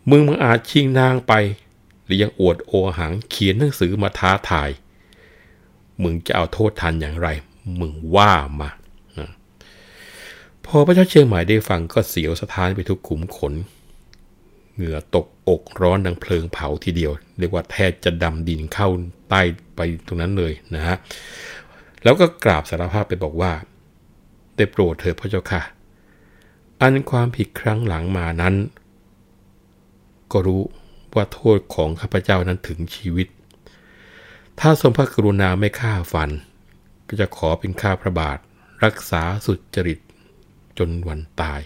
[0.10, 1.34] มึงมึงอาจชิงนางไป
[2.06, 4.70] หรือยังอวดโอหังเขียนหนังสือมาท้าทาย
[6.04, 7.28] มึงจะเอาโทษทันอย่างไร
[7.80, 8.70] มึงว่ามา
[10.64, 13.54] พพอพระเจ้าเชียงใหม่ได้ฟังก็เสียวสะท้านไปทุกขุมขน
[14.76, 18.88] เหงื่อตกอกร้อนดังเพลิงเผาทีเดียว เรียกว่าแทบจะดำดินเข้า
[19.30, 19.42] ใต้
[19.76, 20.96] ไปตรงนั้นเลยนะฮะ
[22.04, 23.52] แล้วก็กราบสารภาพไปบอกว่า
[24.56, 25.62] ได้โปรดเถิดพระเจ้าค่ะ
[26.82, 28.56] อันความผิดครั้งหลังมานั้น
[30.32, 30.62] ก็รู้
[31.16, 33.28] ว่าโทษของข้าพเจ้านั้นถึงชีวิต
[34.60, 36.30] ถ้าทรงพระกรุณาไม่ฆ่าฟัน
[37.08, 38.38] ก็จะขอเป็นข้าพระบาท
[38.84, 40.00] รักษาสุดจริต
[40.78, 41.62] จนวันตาย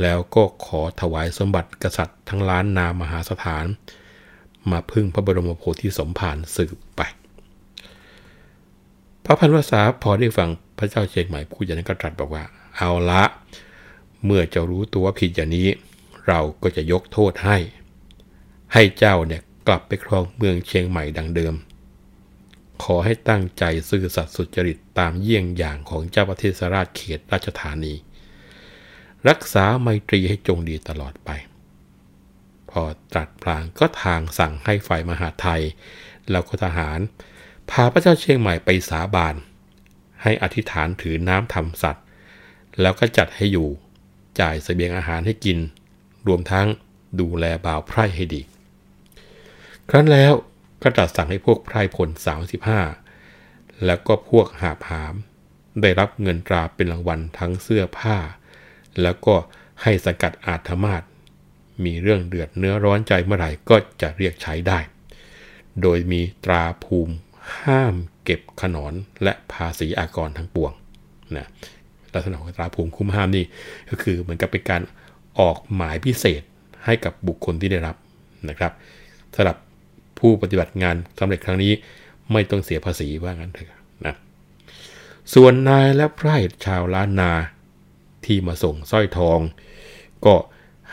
[0.00, 3.64] แล้วก็ขอถวายสมบัติกษัตริย์ทั้งล้านนามหาสถาน
[4.70, 7.00] มาพึ่งพระบรมโพธิสมภารสืบไป
[9.30, 12.44] พระพันวษาพอได้ฟังพระเจ้าเชียงใหม่พูดอย่างนั้นก็ตรัสบอกว่า
[12.76, 13.22] เอาละ
[14.24, 15.68] เมื่อจะรู้ตัวผิดอย่างนี้
[16.26, 17.56] เราก็จะยกโทษให้
[18.72, 21.54] ให้เจ้าเนี่ยกลับไปครองเมืองเชียงใหม่ดังเดิม
[22.82, 27.94] ขอให้ตั้งใจซื่อสัตย์สุจริตตามเยี่ยงอย่างของเจ้าประเทศราชเขตราชธานี
[29.28, 31.30] รักษาไมตรีให้จงดีตลอดไป
[32.70, 35.62] พอตรัสพลางก็ทางสั่งให้ฝ่ายมหาไทย
[36.30, 37.00] แล้วก็ทหาร
[37.70, 39.34] พาพระเจ้าเชียงใหม่ไปสาบาน
[40.22, 42.04] ให้อธิษฐานถือน้ำทำสัตว์
[42.80, 43.68] แล้วก็จัดให้อยู่
[44.40, 45.58] จ่ายสเสบียงอาหารให้กิน
[46.26, 46.66] รวมทั้ง
[47.20, 48.42] ดูแลบ่าวไพร่ให้ดี
[49.88, 50.32] ครั้นแล้ว
[50.82, 52.08] ก็ตรัสสั่งให้พวกไพร่พล
[52.96, 55.14] 35 แล้วก็พวกหาบหาม
[55.80, 58.16] ได้รับเงินตราเป็นรางวัลทั้งเสื้อผ้า
[59.02, 59.34] แล้วก็
[59.82, 61.02] ให้สกัดอาธมาศ
[61.84, 64.78] มีเรื่องเดือดเนื้อร้อนใจเมื่อไหร่ก็จะเรียกใช้ได้
[65.82, 67.14] โดยมีตราภูมิ
[67.62, 70.72] ห้ามเก็บขนอนและภาษีอากรทั้งปวง
[71.36, 71.46] นะ
[72.14, 73.44] ลักษณะของตราภูมิคุ้มห้ามนี่
[73.90, 74.82] ก็คือเหมือนกับเป็นการ
[75.38, 76.42] ออกหมายพิเศษ
[76.84, 77.96] ให้กับบุคคลที่ได้รับ
[78.48, 78.72] นะครับ
[79.34, 79.56] สำหรับ
[80.18, 81.72] ผู้ปฏิบัติงานสำเร็จครั้งนี้
[82.32, 84.14] ไม่ต้องเสียภาษีว่างั้นเถอะนะ
[85.34, 87.32] ส่วนนายและไพร่ชาวล้านนา
[88.24, 89.40] ที่มาส่งสร้อยทอง
[90.26, 90.34] ก็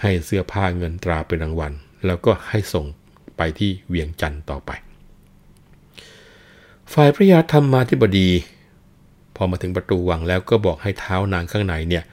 [0.02, 1.74] ให้เสื้อผ้าเงินตราเป็นรางวัล
[2.06, 2.86] แล้วก็ให้ส่ง
[3.38, 4.72] ไปที่เวียงจันทร์ต่อไป
[6.94, 8.30] ฝ่ายพระยาธรรมมาธิบดี
[9.36, 12.04] พอมาถึงประตูวังแล้วก็บอกให้เท้านางข้างในเนี่ย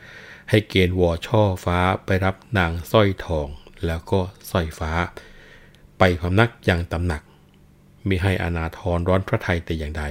[0.51, 3.49] ให้เกณฑ์วอช่อฟ้าไปรับนางสร้อยทอง
[3.87, 4.91] แล้วก็สร้อยฟ้า
[5.99, 7.23] ไปพำนักอย่างตำหนัก
[8.09, 10.05] มิให้อนาทรร้อนพระไทยแต่อย่างใด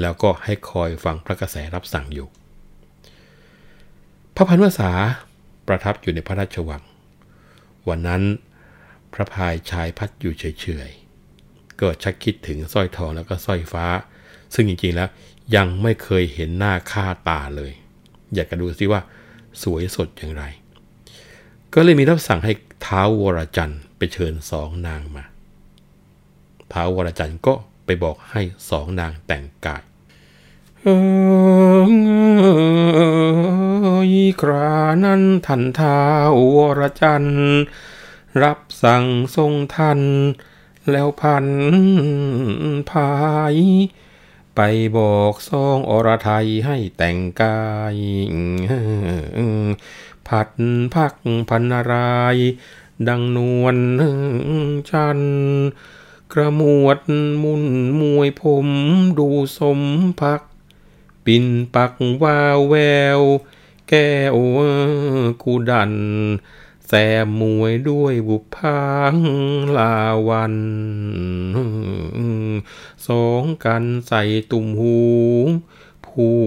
[0.00, 2.28] แล้วก็ให้คอยฟังพระกระแสรับสั่งอยู่
[4.34, 4.90] พระพันวษา
[5.68, 6.82] ประทับอยู่ในพระราชวัง
[7.88, 8.22] วันนั้น
[9.12, 11.07] พระพายชายพัดอยู่เฉยๆ
[11.80, 13.86] ก็ชักคิดถึงสร้อยทองแล้วก็สร้อยฟ้า
[14.54, 15.08] ซึ่งจริงๆแล้ว
[15.56, 17.72] ยังไม่เคยเห็นหน้าค่าตาเลย
[18.34, 19.00] อยากจะดูซิว่า
[19.62, 20.44] สวยสดอย่างไร
[21.74, 22.52] ก็เลยมีรับสั่งให้
[22.86, 25.24] ท้าววรจันทร์ไปเชิญสองนางมา
[26.72, 29.82] ท้าววรจันทร์ก็ไปบอกให้สองนางแต่งกาย
[34.12, 34.72] อีครา
[35.04, 35.98] นั้นทันท้า
[36.30, 37.40] ววรจันทร์
[38.42, 39.04] รับสั่ง
[39.36, 40.00] ทรงทัน
[40.92, 41.46] แล้วพัน
[42.90, 43.12] พา
[43.54, 43.56] ย
[44.56, 44.60] ไป
[44.96, 47.62] บอกซองอรไทยให้แต่งกา
[47.94, 47.96] ย
[50.28, 50.48] ผัด
[50.94, 51.14] พัก
[51.48, 52.36] พันนาราย
[53.08, 53.76] ดังนวล
[54.90, 55.20] จัน
[56.32, 56.98] กระมวด
[57.42, 57.64] มุน
[58.00, 58.68] มวยผม
[59.18, 59.80] ดูสม
[60.20, 60.40] พัก
[61.24, 62.74] ปินปักวาวแว
[63.18, 63.20] ว
[63.88, 64.36] แก้ว
[65.42, 65.92] กูดัน
[66.90, 69.14] แสบมวยด้วยบุพาง
[69.78, 69.94] ลา
[70.28, 70.56] วัน
[73.08, 74.98] สองกันใส่ตุ่มหู
[76.06, 76.38] ผู้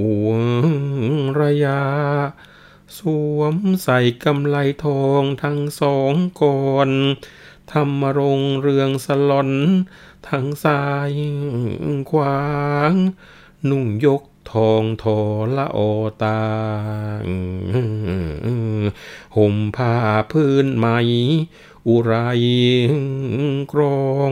[1.40, 1.82] ระยา
[2.98, 3.00] ส
[3.38, 6.90] วมใส่กำไลทองทั้งสองก่อน
[7.72, 9.52] ทำมารงเรืองสลอน
[10.30, 11.12] ทั้งสาย
[12.12, 12.46] ขวา
[12.92, 12.94] ง
[13.70, 15.20] นุ่งยก ทองทอ
[15.58, 15.80] ละโอ
[16.24, 16.42] ตา
[19.36, 19.96] ห่มผ้า
[20.32, 20.88] พื้นไหม
[21.88, 22.14] อุไร
[23.72, 24.32] กรอง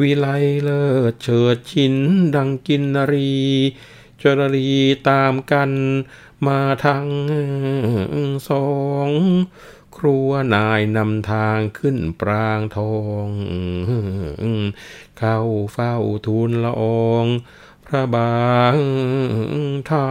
[0.00, 0.26] วิไล
[0.62, 1.94] เลิศเฉิดชิน
[2.34, 3.36] ดังกินนรี
[4.22, 4.70] จรรี
[5.08, 5.70] ตามกัน
[6.46, 7.08] มาทั้ง
[8.48, 8.68] สอ
[9.08, 9.10] ง
[9.96, 13.28] ครัวนายนำทางขึ้นปรางทอง
[15.18, 15.38] เข้า
[15.72, 15.94] เฝ้า
[16.26, 17.26] ทูลละออง
[17.90, 18.76] พระบาง
[19.90, 20.08] ทา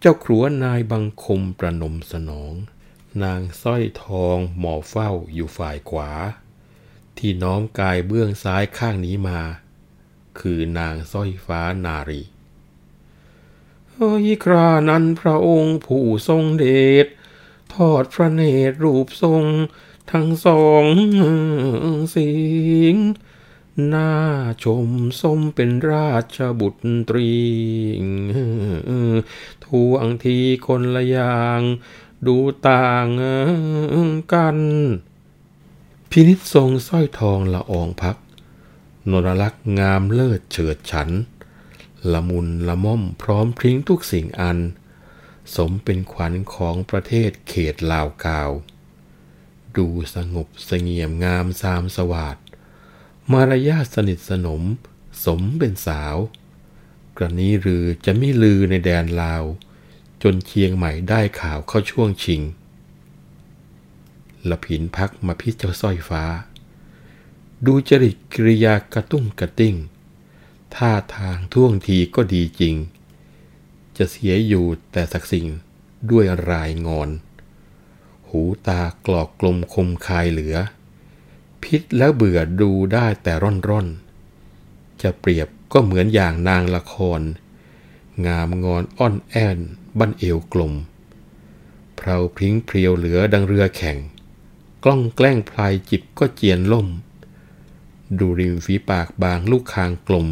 [0.00, 2.54] เจ้าครัวนายบังคมประนมสนอง
[3.22, 6.10] นางสร้อยทองหมอเฝ้าอยู่ฝ่ายขวา
[7.18, 9.40] ที่น้อมกายเบื้องซ้ายข้างนี้มา
[10.40, 12.22] คือนางสร้อยฟ้านารี
[13.90, 16.66] เฮ้ยครานั้นพระองค์ผู้ทรงเด
[17.04, 17.06] ช
[17.74, 19.44] ทอดพระเนตรรูปทรง
[20.12, 20.84] ทั้งสอง
[22.16, 22.32] สิ
[22.94, 22.96] ง
[23.92, 24.10] น่า
[24.64, 24.88] ชม
[25.20, 27.34] สมเป็นราชบุตรี
[29.64, 31.60] ทวงทีคนละอย่าง
[32.26, 32.36] ดู
[32.68, 33.06] ต่าง
[34.32, 34.58] กัน
[36.10, 38.16] พินิษทรงสร้อยทองละอองพัก
[39.10, 41.10] นรลักษ์งามเลิศเฉิดฉัน
[42.12, 44.58] ละมุนละม่อมพร้อมพริ้งทุกสิ่งอัน
[45.54, 48.50] สมเป็นขวัญของประเทศเขตลาวกาว
[49.76, 52.36] ดูสงบเสงี่ยมงามสามสวาด
[53.34, 54.62] มารยาทสนิทสนม
[55.24, 56.16] สมเป็นสาว
[57.16, 59.44] กรณีหรือจะไม่ลือในแดนลาว
[60.22, 62.42] จนเชียงใหม่ได้ข่าวเข้าช่วงชิง
[64.48, 66.24] ละผินพักมาพิจเจ้าสร้อยฟ้า
[67.66, 69.76] ดูจริตกิริยากระตุ้งกระติ้ง
[70.74, 72.74] ท่าทางท่วงทีก็ดีจริง
[73.96, 75.46] จะเสียอยู่แต่สักสิ่ง
[76.10, 77.10] ด้วยรายงอน
[78.28, 80.56] หูตากลอกกลมคมคายเหลือ
[81.64, 83.86] พิษแล้วเบื่อดูได้แต่ร่อนร่อน
[85.02, 87.20] จะเปรียบก็เหมือนอย่างนางละคร
[88.26, 89.58] งามงอนอ้อนแอน
[89.98, 90.72] บั้นเอวกลม
[91.96, 93.98] เพราพริ้งเพรียวเหลือดังเรือแข่ง
[94.84, 96.88] กล้องแกล้งพลายจิบก็เจียนล่ม
[98.18, 100.26] ดูริมฝีปากบางลูกคางกลม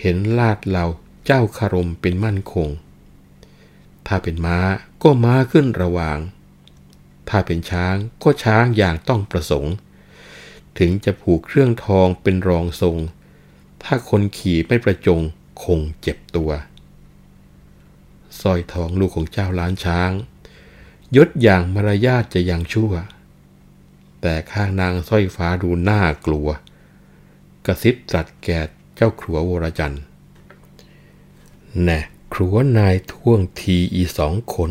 [0.00, 0.86] เห็นลาดเหล่า
[1.26, 2.68] เจ้าคารมเป็นมั่นคง
[4.06, 4.58] ถ้าเป็นม้า
[5.02, 6.18] ก็ม้าขึ้นระหว่าง
[7.28, 9.74] ถ้าเป็นช้างก็ช้างอย่างต้องประสงค์
[10.78, 12.96] ถึงจะผูกเครื่องทองเป็นรองทรง
[13.82, 15.20] ถ้าคนขี่ไม่ประจง
[15.62, 16.50] คงเจ็บตัว
[18.40, 20.10] สร้อยทองลูกของเจ้าล้านช้าง
[21.16, 22.92] ยศอย่างมารยาทจะยังชั่ว
[24.20, 26.48] แต่ข้างนางสร้อยฟ้าดูน่ากลัว
[27.66, 28.60] กระซิบตรัสแก่
[28.94, 30.02] เจ้าครัววรจันทร์
[31.82, 32.00] แน่
[32.34, 34.70] ครัวนายท่วงทีอีสองคน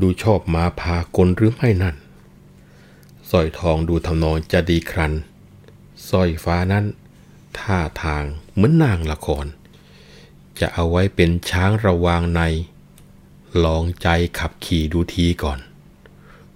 [0.00, 1.96] ดูชอบมาพากลหรือไม่นั่น
[3.34, 5.12] สร้อยทองดูทำนองจะดีครัน
[6.08, 6.84] สร้อยฟ้านั้น
[7.58, 9.46] ท่าทางเหมือนนางละคร
[10.60, 12.40] จะเอาไว้เป็นช้างระวางใน
[13.64, 15.58] ลองใจขับขี่ดูทีก่อน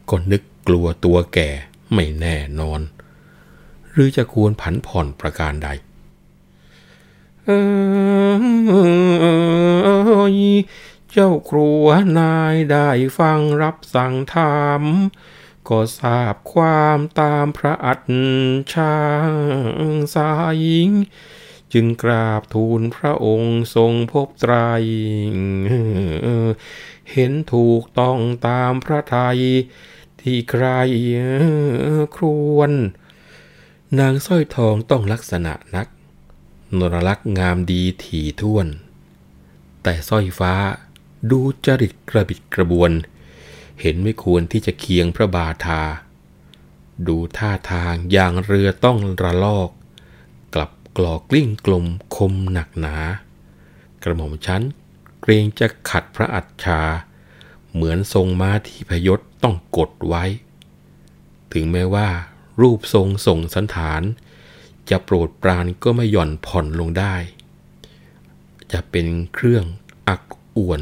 [0.09, 1.49] ก็นึกกลัวตัวแก่
[1.95, 2.81] ไม่แน่นอน
[3.91, 5.69] หรือจะควรผันผ่อนประการใด
[7.45, 7.51] เอ
[10.31, 10.37] อ
[11.13, 11.87] เจ้าครัว
[12.19, 14.83] นายได้ฟังรับสั่งถาม
[15.69, 18.01] ก็ทราบความตามพระอัจ
[18.73, 18.97] ฉา
[19.91, 20.29] งสา
[20.65, 20.91] ยิง
[21.73, 24.55] จึงกราบทูลพระองค์ทรงพบไตร
[27.13, 29.41] เห็นถูกต้องตามพระทัย
[30.21, 30.65] ที่ใคร
[32.17, 32.25] คร
[32.57, 32.73] วน
[33.99, 35.87] นางสร้อยทองต้องลักษณะนัก
[36.79, 38.67] นรลักษ์งามดีถี่ท่วน
[39.83, 40.53] แต่สร้อยฟ้า
[41.31, 42.91] ดูจริตกระบิดกระบวน
[43.81, 45.83] เห็นไม่ควรที่จะเคียงพระบาทา
[47.09, 49.71] ดูท่าทางอย่างเรือต้องระลอก
[50.55, 51.87] กลับกลอกกลิ้งกลม
[52.17, 52.97] คมหนักหนา
[54.03, 54.63] กระหม่อมชั้น
[55.21, 56.81] เกรงจะขัดพระอัจฉา
[57.73, 60.25] เหมือนทรงม้าที่พยศต้องกดไว้
[61.53, 62.09] ถึงแม้ว่า
[62.61, 64.03] รูปทรงส่งสันฐาน
[64.91, 67.15] จะโปรดปรานก็ไม่หย่อนผ่อนลงได้
[68.73, 69.65] จะเป็นเครื่อง
[70.09, 70.23] อัก
[70.57, 70.81] อ่วน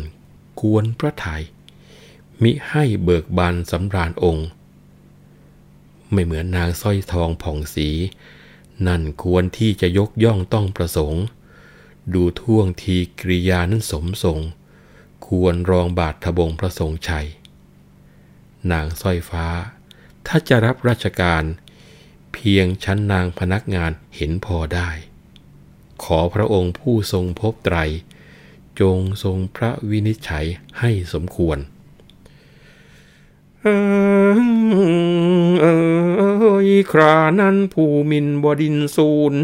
[0.60, 1.42] กวนพระไทย
[2.42, 4.48] มิให้เบิกบานสำราญองค์
[6.12, 7.88] ไม่เหมือนนางสร้อยทองผ่องสี
[8.86, 11.24] นั่นควรที่จะยกย่องต้องประสงค์
[12.14, 14.40] ดูท่วงทีกริยานั้นสมทรง
[15.26, 17.26] ควรรองบาททบงพระทรงชัย
[18.70, 19.46] นางสร้อยฟ้า
[20.26, 21.44] ถ้าจะรับราชการ
[22.32, 24.90] เพียงชั้นนางพนักงานเห็นพอได้
[26.04, 27.78] ขอพระองค์ผู้ทรงพบไตร
[28.80, 30.46] จงทรงพระวินิจฉัย
[30.80, 31.58] ให้สมควร
[33.64, 35.66] เอ
[36.66, 39.34] ยครานั้นผู้มินบดินศูน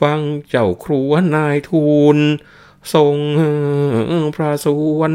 [0.00, 2.18] ฟังเจ้าครัวนายทูล
[2.94, 3.16] ทรง
[4.34, 4.66] พระส
[4.98, 5.14] วน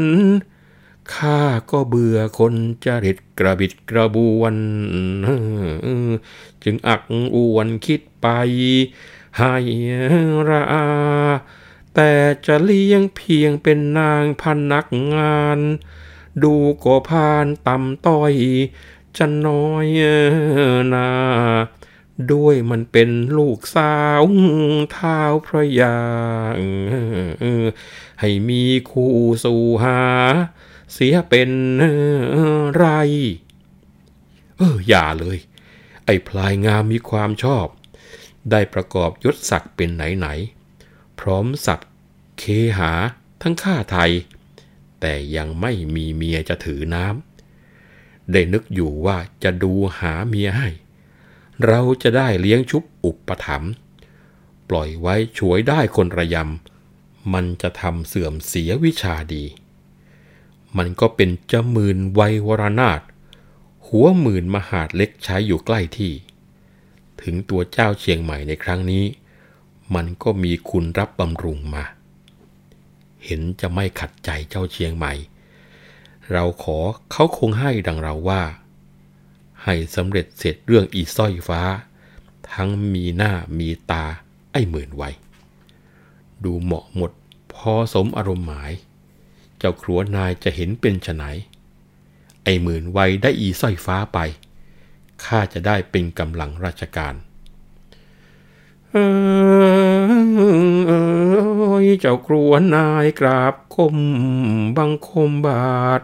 [1.14, 4.54] ข้าก็เบื่อคนจริตกระบิดกระบวน
[6.62, 7.02] จึงอัก
[7.34, 8.26] อวนคิดไป
[9.38, 9.56] ให้
[10.48, 10.62] รา
[11.94, 12.12] แต่
[12.46, 15.60] จะเลี้ยงเพียงเป็นนางพนักงาน
[16.42, 16.54] ดู
[16.84, 18.34] ก็พานต่ำต้อย
[19.16, 19.86] จะน้อย
[20.94, 21.08] นา
[22.32, 24.22] ด้วยมันเป็นลูกสาว
[24.92, 25.96] เท้าพระยา
[28.20, 29.14] ให้มีคู่
[29.44, 30.00] สู่หา
[30.92, 31.50] เสียเป็น
[32.74, 32.84] ไร
[34.56, 35.38] เอออย่าเลย
[36.04, 37.66] ไอ้พลายงามมีความชอบ
[38.50, 41.90] ได้ประกอบยศศักดิ์เป็นไหนๆพร้อมสัตว์
[42.38, 42.44] เค
[42.78, 42.92] หา
[43.42, 44.12] ทั้งข้าไทย
[45.06, 50.68] แต่ยังไม่มีเมียจะถือน้ำได้นึกอยู่ว่าจะดูหาเมียให้
[51.66, 53.72] เราจะได้เลี้ยงชุบอุปถัมภ์
[54.68, 59.44] ปล่อยไว้ช่วยได้คนระยำ มันจะทำเสื่อมเสียวิชาดี
[60.76, 63.00] มันก็เป็นเจ้ามื่นไวยวรนาถ
[63.86, 66.12] หัวหมื่นมหาดเล็กใช้อยู่ใกล้ที่
[67.20, 69.04] ถึงตัวเจ้าเชียงใหม่ในครั้งนี้
[69.94, 71.84] มันก็มีคุณรับบำรุงมา
[73.24, 75.12] เห็นจะไม่ขัดใจเจ้าเชียงใหม่
[76.32, 76.78] เราขอ
[77.12, 78.42] เขาคงให้ดังเราว่า
[79.64, 81.60] ให้สำเร็จเสร็จเรื่องอีสร้อยฟ้า
[82.52, 84.04] ทั้งมีหน้ามีตา
[84.52, 85.04] ไอ้หมื่นไว
[86.44, 87.10] ดูเหมาะหมด
[87.52, 88.72] พอสมอารมณ์หมาย
[89.58, 91.22] เจ้าครัวนายจะเห็นเป็นไฉน
[92.44, 94.18] ไอ้หมื่นไวได้อีสร้อยฟ้าไป
[95.24, 97.14] ข้าจะได้เป็นกำลังราชการ
[98.90, 98.96] เอ
[101.22, 101.23] ย
[102.00, 103.96] เจ้าครัวนายกราบคม
[104.76, 106.00] บังคมบาท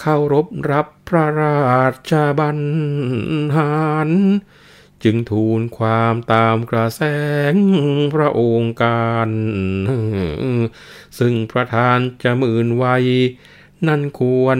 [0.00, 1.60] เข้ารบรับพระรา
[2.10, 2.60] ชบัญ
[3.56, 3.74] หา
[4.08, 4.10] ร
[5.02, 7.02] จึงทูลความตามกระแส
[7.52, 7.54] ง
[8.14, 9.28] พระองค์การ
[11.18, 12.86] ซึ่งประธานจะหมื่นไว
[13.86, 14.58] นั่นควร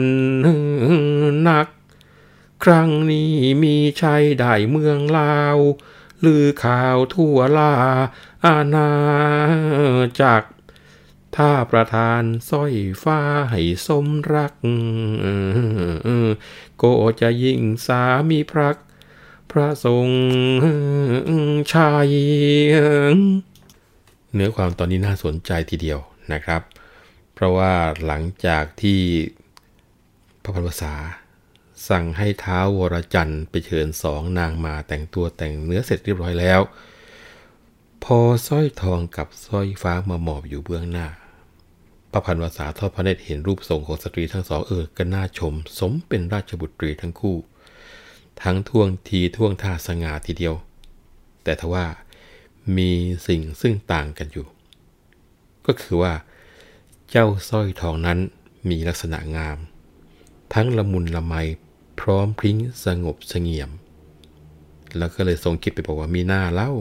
[1.49, 1.67] นัก
[2.63, 3.33] ครั้งนี้
[3.63, 5.57] มีชัยได้เมืองลาว
[6.25, 7.73] ลือข่าวทั่วลา
[8.45, 8.89] อาณา
[10.21, 10.49] จักร
[11.35, 12.73] ถ้าประธานสร้อย
[13.03, 13.19] ฟ้า
[13.49, 14.53] ให้สมรัก
[16.81, 18.77] ก็จะยิ่งสามีพรัก
[19.51, 20.07] พระทรง
[21.71, 22.11] ชัย
[24.33, 25.99] เนื้อความตอนนี้น่าสนใจทีเดียว
[26.33, 26.61] นะครับ
[27.33, 27.73] เพราะว่า
[28.05, 29.01] หลังจากที่
[30.43, 30.93] พระพันวษา
[31.89, 36.61] สั่งให้ท้าววรจันทร์ไปเชิญสองนางมาแต่งตัวแต่งเนื้อเสร็จเรียบร้อยแล้ว
[38.03, 41.07] พอสร้อยทองกับสร้อยฟ้ามาหมอบอยู่เบื้องหน้า
[42.11, 47.37] พระพันวษาทอดพระเนตรเห็นรูปทรงของสตรีทั้งสองเออก็น่าชม สมเป็นราชบุตรีทั้งคู่
[48.43, 50.55] ทั้งท่วงทีท่วงท่าสง่าทีเดียว
[51.43, 51.85] แต่ทว่า
[52.77, 52.91] มี
[53.27, 54.45] สิ่งซึ่งต่างกันอยู่
[55.65, 56.13] ก็คือว่า
[57.09, 58.19] เจ้าสร้อยทองนั้น
[58.69, 59.57] มีลักษณะงาม
[60.53, 61.33] ทั้งละมุนละไม
[62.01, 63.69] พร้อมพริ้งสงบเสงี่ยม
[64.97, 66.71] แล้วก็เลยทรงคิดไปบอกว่ามีหน้าเล่า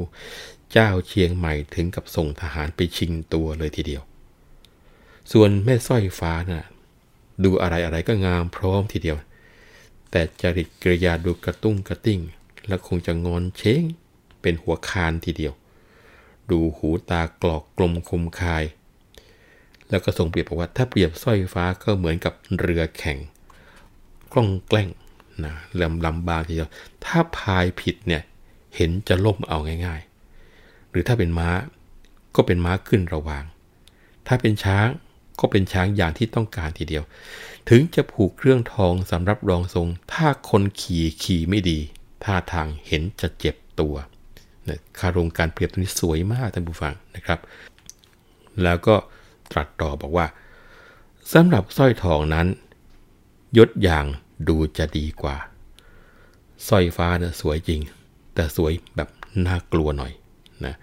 [0.73, 4.03] เจ้าเชียงใหม่ถึงกับส่งทหารไปชิงตัวเลยทีเดียว
[5.33, 6.65] ส่วนแม่สร้อยฟ้านะ่ะ
[7.45, 9.17] ดูอะไรอะไรก็งามพร้อมทีเดียว
[10.11, 12.21] แต่จริตกริยาดูกระตุ้งกระติ้ง
[12.69, 13.83] และคงจะงอนเช้ง
[14.43, 15.55] เป็นหัวคานทีเดียว
[16.51, 18.65] ดูหูตากรอกกลมคมคาย
[19.91, 23.19] แล้วก็ทรงเปรียบบอกว่าถ้าเปรียบสร้อยฟ้าก็เหมือนกับเรือแข่ง
[24.33, 24.89] กล้องแกล้ง
[25.47, 26.71] นะลำลำบากทีเดียว
[27.05, 28.23] ถ้าพายผิดเนี่ย
[28.77, 30.01] เห็นจะล่มเอาง่าย
[30.47, 31.51] ๆ หรือถ้าเป็นม้า
[32.37, 33.45] ก็เป็นม้าขึ้นระวาง
[34.27, 34.87] ถ้าเป็นช้าง
[35.41, 37.05] ก็เป็นช้างอย่างที่ต้องการทีเดียว
[37.69, 41.79] ถึงจะผูกเครื่องทองสำหรับรองทรง ถ้าคนขี่ขี่ไม่ดี
[42.25, 43.95] ท่าทางเห็นจะเจ็บตัว
[44.69, 47.39] นะคารมการเปรียบตัวนี้สวยมากท่านผู้ฟังนะครับ
[48.63, 48.95] แล้วก็
[49.53, 50.27] ตรัสต่อบอกว่า
[51.33, 52.47] สำหรับสร้อยทองนั้น
[53.59, 54.05] ยศอย่าง
[54.49, 55.37] ดูจะดีกว่า
[56.69, 57.81] สร้อยฟ้าเนี่ยสวยจริง
[58.35, 59.09] แต่สวยแบบ
[59.47, 60.13] น่ากลัวหน่อย
[60.67, 60.75] นะ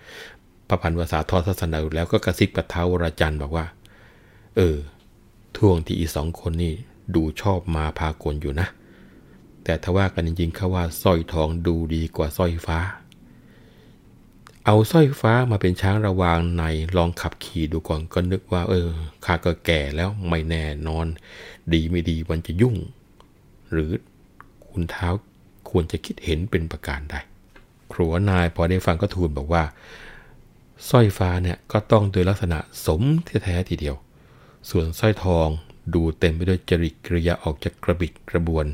[0.68, 3.66] พระพันวษาทอดศาสนาแล้วก็กระซิบกระเท้าวรจันทร์บอกว่า
[4.56, 4.78] เออ
[5.58, 6.74] ท่วงที่อีสองคนนี่
[7.16, 8.68] ดูชอบมาพากลอยู่นะ
[9.64, 12.80] แต่ถ้าว่ากันจริงๆเขาว่าสร้อยทองดูดีกว่าสร้อยฟ้า
[14.66, 16.64] เอาสร้อยฟ้ามาเป็นช้างระวางใน
[16.98, 18.88] ลองขับขี่ดูก่อนก็นึกว่า เออ
[19.26, 21.08] ข้าก็แก่แล้วไม่แน่นอน
[21.74, 22.76] ดีไม่ดีมันจะยุ่ง
[23.72, 23.92] หรือ
[24.70, 25.08] คุณเท้า
[25.70, 27.16] ควรจะคิดเห็นเป็นประการใด
[27.94, 29.64] ครัวนายพอได้ฟังก็ทูลบอกว่า
[30.90, 33.96] สร้อยฟ้าเนี่ยก็ต้องโดยลักษณะสมแท้ๆทีเดียว
[34.70, 35.48] ส่วนสร้อยทอง
[35.94, 38.66] ดูเต็มไปด้วยจริตกริยาออกจากกระบิดกระบวน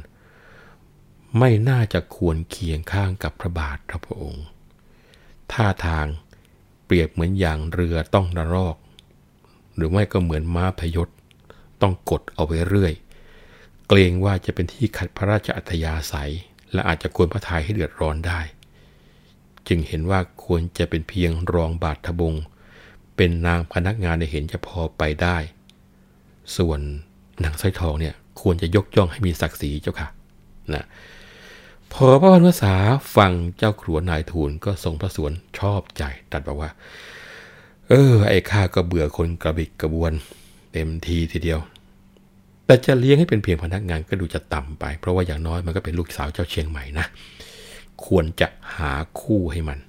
[1.40, 4.46] ไม่น่าจะควรเคียงข้างกับพระบาทพระองค์
[5.52, 6.06] ท่าทาง
[6.86, 8.78] เปรียบเหมือนอย่างเรือต้องระรอก
[9.76, 11.10] หรือไม่ก็เหมือนม้าพยศ
[11.82, 12.94] ต้องกดเอาไว้เรื่อย
[13.88, 16.32] เกรงว่าจะเป็นที่ขัดพระราชอัธยาศัย
[16.74, 18.40] และอาจจะควรพระทัยให้เดือดร้อนได้
[19.68, 22.34] จึงเห็นว่าควรจะเป็นเพียงรองบาททบง
[23.16, 25.38] เป็นนางพนักงานในเห็นจะพอไปได้
[26.58, 26.80] ส่วน
[27.44, 30.08] นางสร้อยทองเนี่ยควรจะยกย่องให้มีศักดิ์ศรีเจ้าค่ะ
[30.74, 30.86] นะ
[31.94, 32.74] พอพระพันวษา
[33.16, 36.72] ฟังเจ้าขรัวนายทูลก็ทรงพระสวนชอบใจตรัสบอกว่า
[37.90, 40.12] เออ ไอ้ข้าก็เบื่อคนกระบิดกระบวน
[40.72, 41.60] เต็มทีทีเดียว
[42.66, 47.06] แต่จะเลี้ยงให้เป็นเพียงพนักงานก็ดูจะต่ำไป เพราะว่าอย่างน้อยมันก็เป็นลูกสาวเจ้าเชียงใหม่นะ
[48.06, 48.48] ควรจะ
[48.78, 48.92] หา
[49.22, 49.80] คู่ให้มัน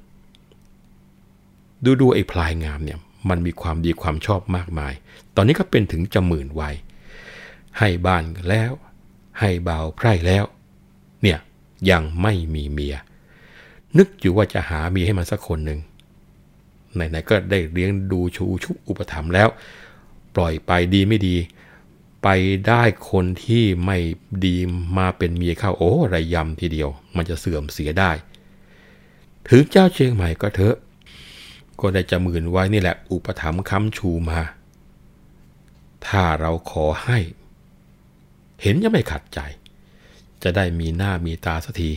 [1.85, 2.99] ดูดูไอ้พลายงามเนี่ย
[3.29, 4.93] มันมีความดีความชอบมากมาย
[5.37, 6.75] ตอนนี้ก็เป็นถึงจะหมื่นวัย
[7.79, 8.73] ให้บ้านแล้ว
[9.41, 10.45] ให้บ่าวไพร่แล้ว
[11.23, 11.39] เนี่ย
[11.91, 12.97] ยังไม่มีเมีย
[13.99, 15.81] นึกอยู่ว่าจะหามีให้มันสักคนหนึ่ง
[16.95, 19.49] ไหนๆก็ได้เลี้ยงดูชูชุบอุปถัมภ์แล้ว
[20.37, 21.37] ปล่อยไปดีไม่ดี
[22.25, 22.29] ไป
[22.69, 23.99] ได้คนที่ไม่
[24.45, 24.57] ดี
[24.99, 28.11] มาเป็นเมียเข้าโอ้ไรยำทีเดียว มันจะเสื่อมเสียได้
[29.49, 30.77] ถึงเจ้าเชียงใหม่ก็เถอะ
[31.81, 34.41] ก็ได้จะหมื่นไว้นี่แหละ อุปถัมภ์ค้ำชูมา
[36.07, 37.19] ถ้าเราขอให้
[38.63, 39.41] เห็นจะไม่ขัดใจ
[40.43, 41.91] จะได้มีหน้ามีตาสักที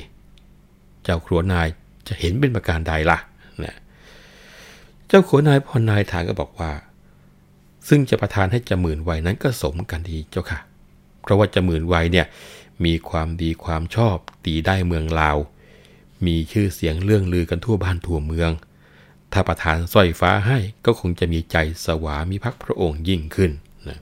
[1.03, 1.67] เจ้าครัวนาย
[2.07, 3.19] จะเห็นเป็นประการใดละ่ะ
[3.63, 3.75] นะ
[5.07, 6.71] เจ้าขวนายพอนายถามก็บอกว่า
[7.87, 10.59] ซึ่งจะประทานให้จมื่นวัยนั้นก็สมกันดีเจ้าค่ะ
[11.21, 12.27] เพราะว่าจมื่นวัยเนี่ย
[12.85, 15.37] มีความดีความชอบตีได้เมืองลาว
[16.25, 18.51] มีชื่อเสียงเรื่องลือกันทั่วบ้านทั่วเมือง
[19.33, 23.51] ถ้าประทานสร้อยฟ้าให้ก็คงจะมีใจสวามิภักดิ์พระองค์ยิ่งขึ้น
[23.87, 23.99] นะ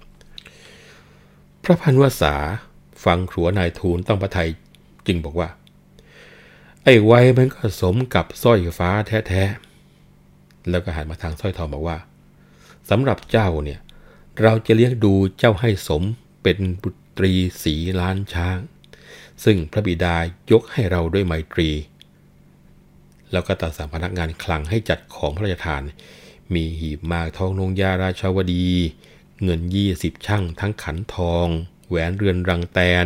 [1.63, 2.35] พระพันวษา
[3.03, 4.49] ฟังขัวนายทูลต้องประทัย
[5.07, 5.49] จึงบอกว่า
[6.83, 11.97] ไอ้ไว้มันก็สมกับสร้อยฟ้าแท้ๆแล้วก็หันมาทางสร้อยทองบอกว่า
[12.89, 13.79] สำหรับเจ้าเนี่ย
[14.41, 16.03] เราจะเลี้ยงดูเจ้าให้สม
[16.43, 17.33] เป็นบุตรี
[17.63, 18.57] สีล้านช้าง
[19.43, 20.15] ซึ่งพระบิดา
[20.51, 21.69] ยกให้เราด้วยไมตรี
[23.31, 25.81] แล้วก็ตัดสั่งพนักงานคลังให้จัดของพระราชทาน
[26.53, 28.67] มีหีบมากทองนงยาราชาวดี
[29.43, 31.47] เงินยี่สิบช่างทั้งขันทอง
[31.87, 33.05] แหวนเรือนรังแตน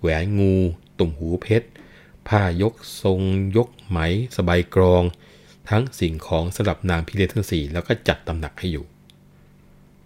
[0.00, 0.54] แหวนงู
[0.98, 1.68] ตุ่มหูเพชร
[2.28, 3.20] ผ้ายกทรง
[3.56, 3.98] ยกไหม
[4.36, 5.02] สบายกรอง
[5.70, 8.86] ทั้งสิ่งของสำหรับนางพิเรนทั้งสี่แล้วก็จัดตำหนักให้อยู่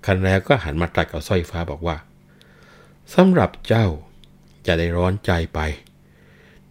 [0.07, 1.97] คันแรกก็หันมาตรัสกับสร้อยฟ้าบอกว่า
[3.15, 3.87] สำหรับเจ้า
[4.67, 5.61] จะได้ร้อนใจไป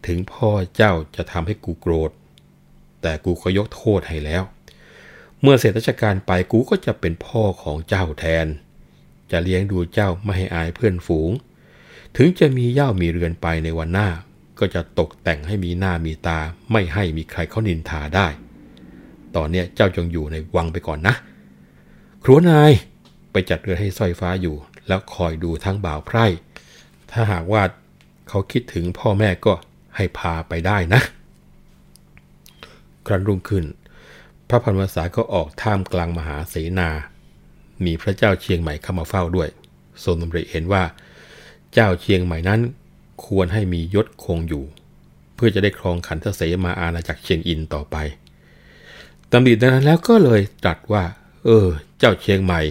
[0.06, 2.12] ถึงพ่อเจ้าจะทำให้กูโกรธ
[3.02, 4.44] แต่กูก็ยกโทษให้แล้ว
[5.42, 8.48] เมื่อเสร็จราชการไปกูก็จะเป็นพ่อของเจ้าแทน
[9.32, 11.32] จะเลี้ยงดูเจ้าไม่ให้อายเพื่อนฝูง
[12.18, 14.10] ถึงจะมีเย่ามีเรือนไปในวันหน้า
[14.60, 16.40] ก็จะตกแต่งให้มีหน้ามีตา
[16.72, 18.28] ไม่ให้มีใครเขานินทาได้
[19.36, 21.16] ตอนเนี้ยเจ้าจงอยู่ในวังไปก่อนนะ
[22.24, 22.72] ครัวนาย
[23.32, 24.56] ไปจัดเรือให้สร้อยฟ้าอยู่
[24.88, 26.26] แล้วคอยดูทั้งบ่าวไพร่
[27.12, 27.64] ถ้าหากว่า
[28.30, 29.54] เขาคิดถึงพ่อแม่ก็
[29.96, 31.02] ให้พาไปได้นะ
[33.08, 33.66] ครั้นรุ่งขึ้น
[34.50, 36.90] พระพันวษาก็ออกท่ามกลางมหาเสนา
[37.86, 39.50] มีพระเจ้าเชียงใหม่เข้ามาเฝ้าด้วย
[40.04, 40.84] ทรงดำริเห็นว่า
[41.74, 42.60] เจ้าเชียงใหม่นั้น
[43.26, 44.64] ควรให้มียศคงอยู่
[45.36, 47.96] เพื่อจะได้ครองขันทเสมาอาณาจักรเชียงอินต่อไป
[49.32, 51.04] ตำริดังนั้นแล้วก็เลยตรัสว่า
[51.46, 51.68] เออ
[52.00, 52.62] เจ้าเชียงใหม่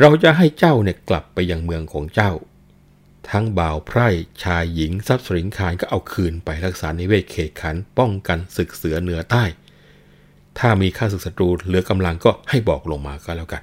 [0.00, 2.32] เราจะให้เจ้าเนี่ยกลับไปยังเมืองของเจ้า
[3.30, 4.08] ทั้งบ่าวไพร่
[4.42, 9.44] ชายหญิงทรัพย์สินคารก็เอาคืนไปรักษาในเวทเขตขันป้องกันศึกเสือเหนือใต้
[10.58, 13.62] ถ้ามีข้าศึกศัตรูเหลือกำลังก็ให้บอกลงมาก็แล้วกัน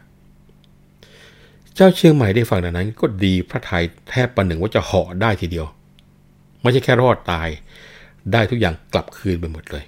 [1.75, 5.67] เจ้าเชียงใหม่ได้ฟังดังนั้น ก็ดีพระทัยแทบประหนึ่งว่าจะเห่อได้ทีเดียว
[6.61, 7.49] ไม่ใช่แค่รอดตาย
[8.31, 9.85] ได้ทุกอย่างกลับคืนไปหมดเลย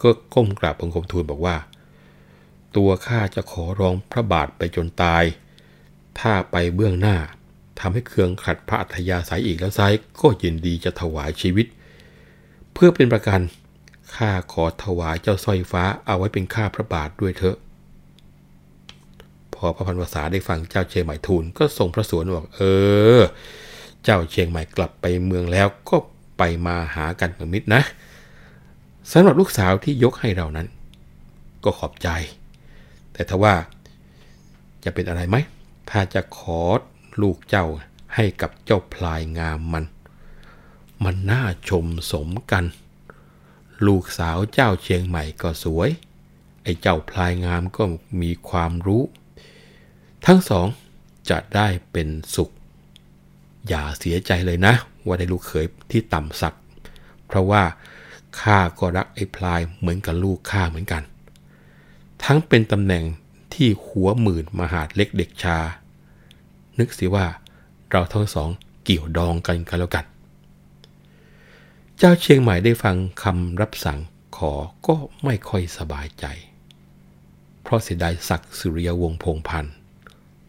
[0.00, 1.56] ก็ก้มกราบบังคมทูลบอกว่า
[2.76, 5.24] ตัวข้าจะขอร้องพระบาทไปจนตาย
[6.20, 7.16] ถ้าไปเบื้องหน้า
[7.80, 9.80] ทำให้เคืองขัดพระอัธยาศัยอีกแล้วไซ
[10.20, 11.66] ก็ยินดีจะถวายชีวิต
[12.72, 13.40] เพื่อเป็นประกัน
[14.14, 17.56] ข้าขอถวายเจ้าสร้อยฟ้าเอาไว้เป็นข้าพระบาทด้วยเถอะ
[19.54, 22.62] พอพระพันวษาได้ฟังเจ้าเชียงใหม่ทูลก็ทรงพระสวนบอกเอ
[23.18, 23.20] อ
[24.04, 25.96] เจ้าเชียงใหม่กลับไปเมืองแล้วก็
[26.38, 27.82] ไปมาหากันเหมือนมิตรนะ
[29.12, 30.66] สำหรับลูกสาวที่ยกให้เรานั้น
[31.64, 32.08] ก็ขอบใจ
[33.12, 33.54] แต่ถ้าว่า
[34.84, 35.36] จะเป็นอะไรไหม
[35.90, 36.62] ถ้าจะขอ
[37.22, 37.66] ลูกเจ้า
[38.14, 39.84] ให้กับเจ้าพลายงามมัน
[41.04, 42.64] มันน่าชมสมกัน
[43.86, 45.90] ลูกสาวเจ้าเชียงใหม่ก็สวย
[46.62, 47.84] ไอ้เจ้าพลายงามก็
[48.20, 49.02] มีความรู้
[50.26, 50.66] ทั้งสอง
[51.30, 52.50] จะได้เป็นสุข
[53.68, 54.74] อย่าเสียใจเลยนะ
[55.06, 56.54] ว่าได้ลูกเขยที่ต่ำสัก
[57.26, 57.62] เพราะว่า
[58.40, 61.02] ข้าก็รักไอ้พลายเหมือนกับลูกข้าเหมือนกัน
[62.24, 63.04] ทั้งเป็นตำแหน่ง
[63.54, 65.58] ที่หัวหมื่นมหาดเล็กเด็กชา
[66.80, 67.26] นึกสิว่า
[67.90, 68.48] เราทั้งสอง
[68.84, 70.04] เกี่ยวดองกันกันแล้วกัน
[71.98, 73.98] เจ้าเชียงใหม่ได้ฟังคำรับสั่ง
[74.36, 74.52] ขอ
[74.86, 76.24] ก็ไม่ค่อยสบายใจ
[77.62, 79.74] เพราะเสียดายศักดิ์สุริยวงศ์พงพันธ์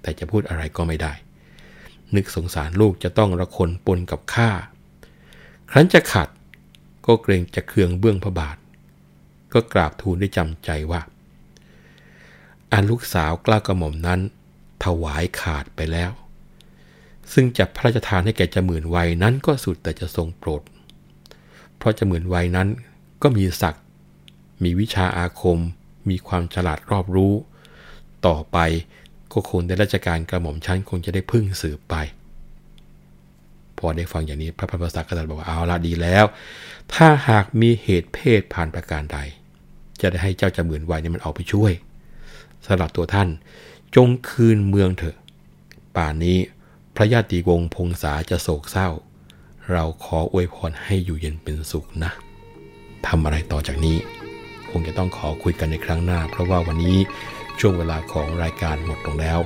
[0.02, 1.14] แต่จะพูดอะไรก็ไม่ได้
[2.16, 4.50] นึกสงสารลูกจะต้องระคนปนกับข้า
[5.72, 6.30] ครั้นจะขัด
[7.06, 8.58] ก็เกรงจะเคืองเบื้องพระบาท
[9.54, 11.02] ก็กราบทูลได้จำใจว่า
[12.72, 14.20] อันลูกสาวกล้ากระหม่อมนั้น
[14.84, 16.12] ถวายขาดไปแล้ว
[17.34, 20.62] ซึ่งจะพระราชทานให้แก่จมื่นวัยนั้นก็สุดแต่จะทรงโปรด
[21.78, 22.68] เพราะจมื่นวัยนั้น
[23.22, 23.84] ก็มีศักดิ์
[24.64, 25.60] มีวิชาอาคม
[26.10, 27.34] มีความฉลาดรอบรู้
[28.28, 28.58] ต่อไป
[29.34, 31.96] ก็คงได้ราชการกระหม่อมชั้นคงจะได้พึ่งสืบไป
[33.78, 36.26] พอได้ฟังอย่างนี้พระพันภาษาก็ตรัสบอกว่าเอาละดีแล้ว
[36.94, 39.20] ถ้าหากมีเหตุเพศผ่านประการใด
[40.02, 41.72] จะได้ให้เจ้าจำเมือนไว้นี่มันเอาไปช่วย
[42.66, 43.28] สำหรับตัวท่าน
[43.96, 45.18] จงคืนเมืองเถอะ
[45.96, 46.38] ป่านนี้
[46.96, 48.90] พระญาติวงศ์พงษาจะโศกเศร้า
[49.72, 52.12] เราขออวยพรให้อยู่เย็นเป็นสุขนะ
[53.08, 53.98] ทำอะไรต่อจากนี้
[54.70, 56.98] คงจะต้องขอคุยกันในครั้งหน้า เพราะว่าวันนี้
[57.60, 59.40] ช่วงเวลาของรายการหมดลงแล้ว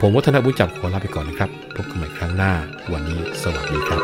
[0.00, 2.52] ผมวัฒนบุญจับขอลาไปก่อนนะครับ พบกันใหม่ครั้งหน้า
[2.92, 4.02] วันนี้สวัสดีครับ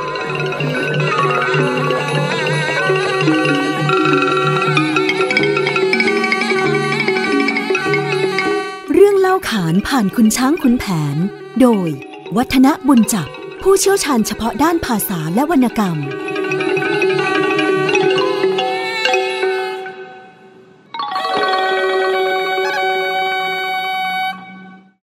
[8.93, 10.85] เรื่องเล่าขานผ่านคุณช้างคุณแผ
[11.15, 11.17] น
[11.61, 11.91] โดย
[12.37, 13.29] วัฒนบุญจับ
[13.63, 15.97] ผู้เชี่ยวชาญเฉพาะด้านภาษาและวรรณกรรม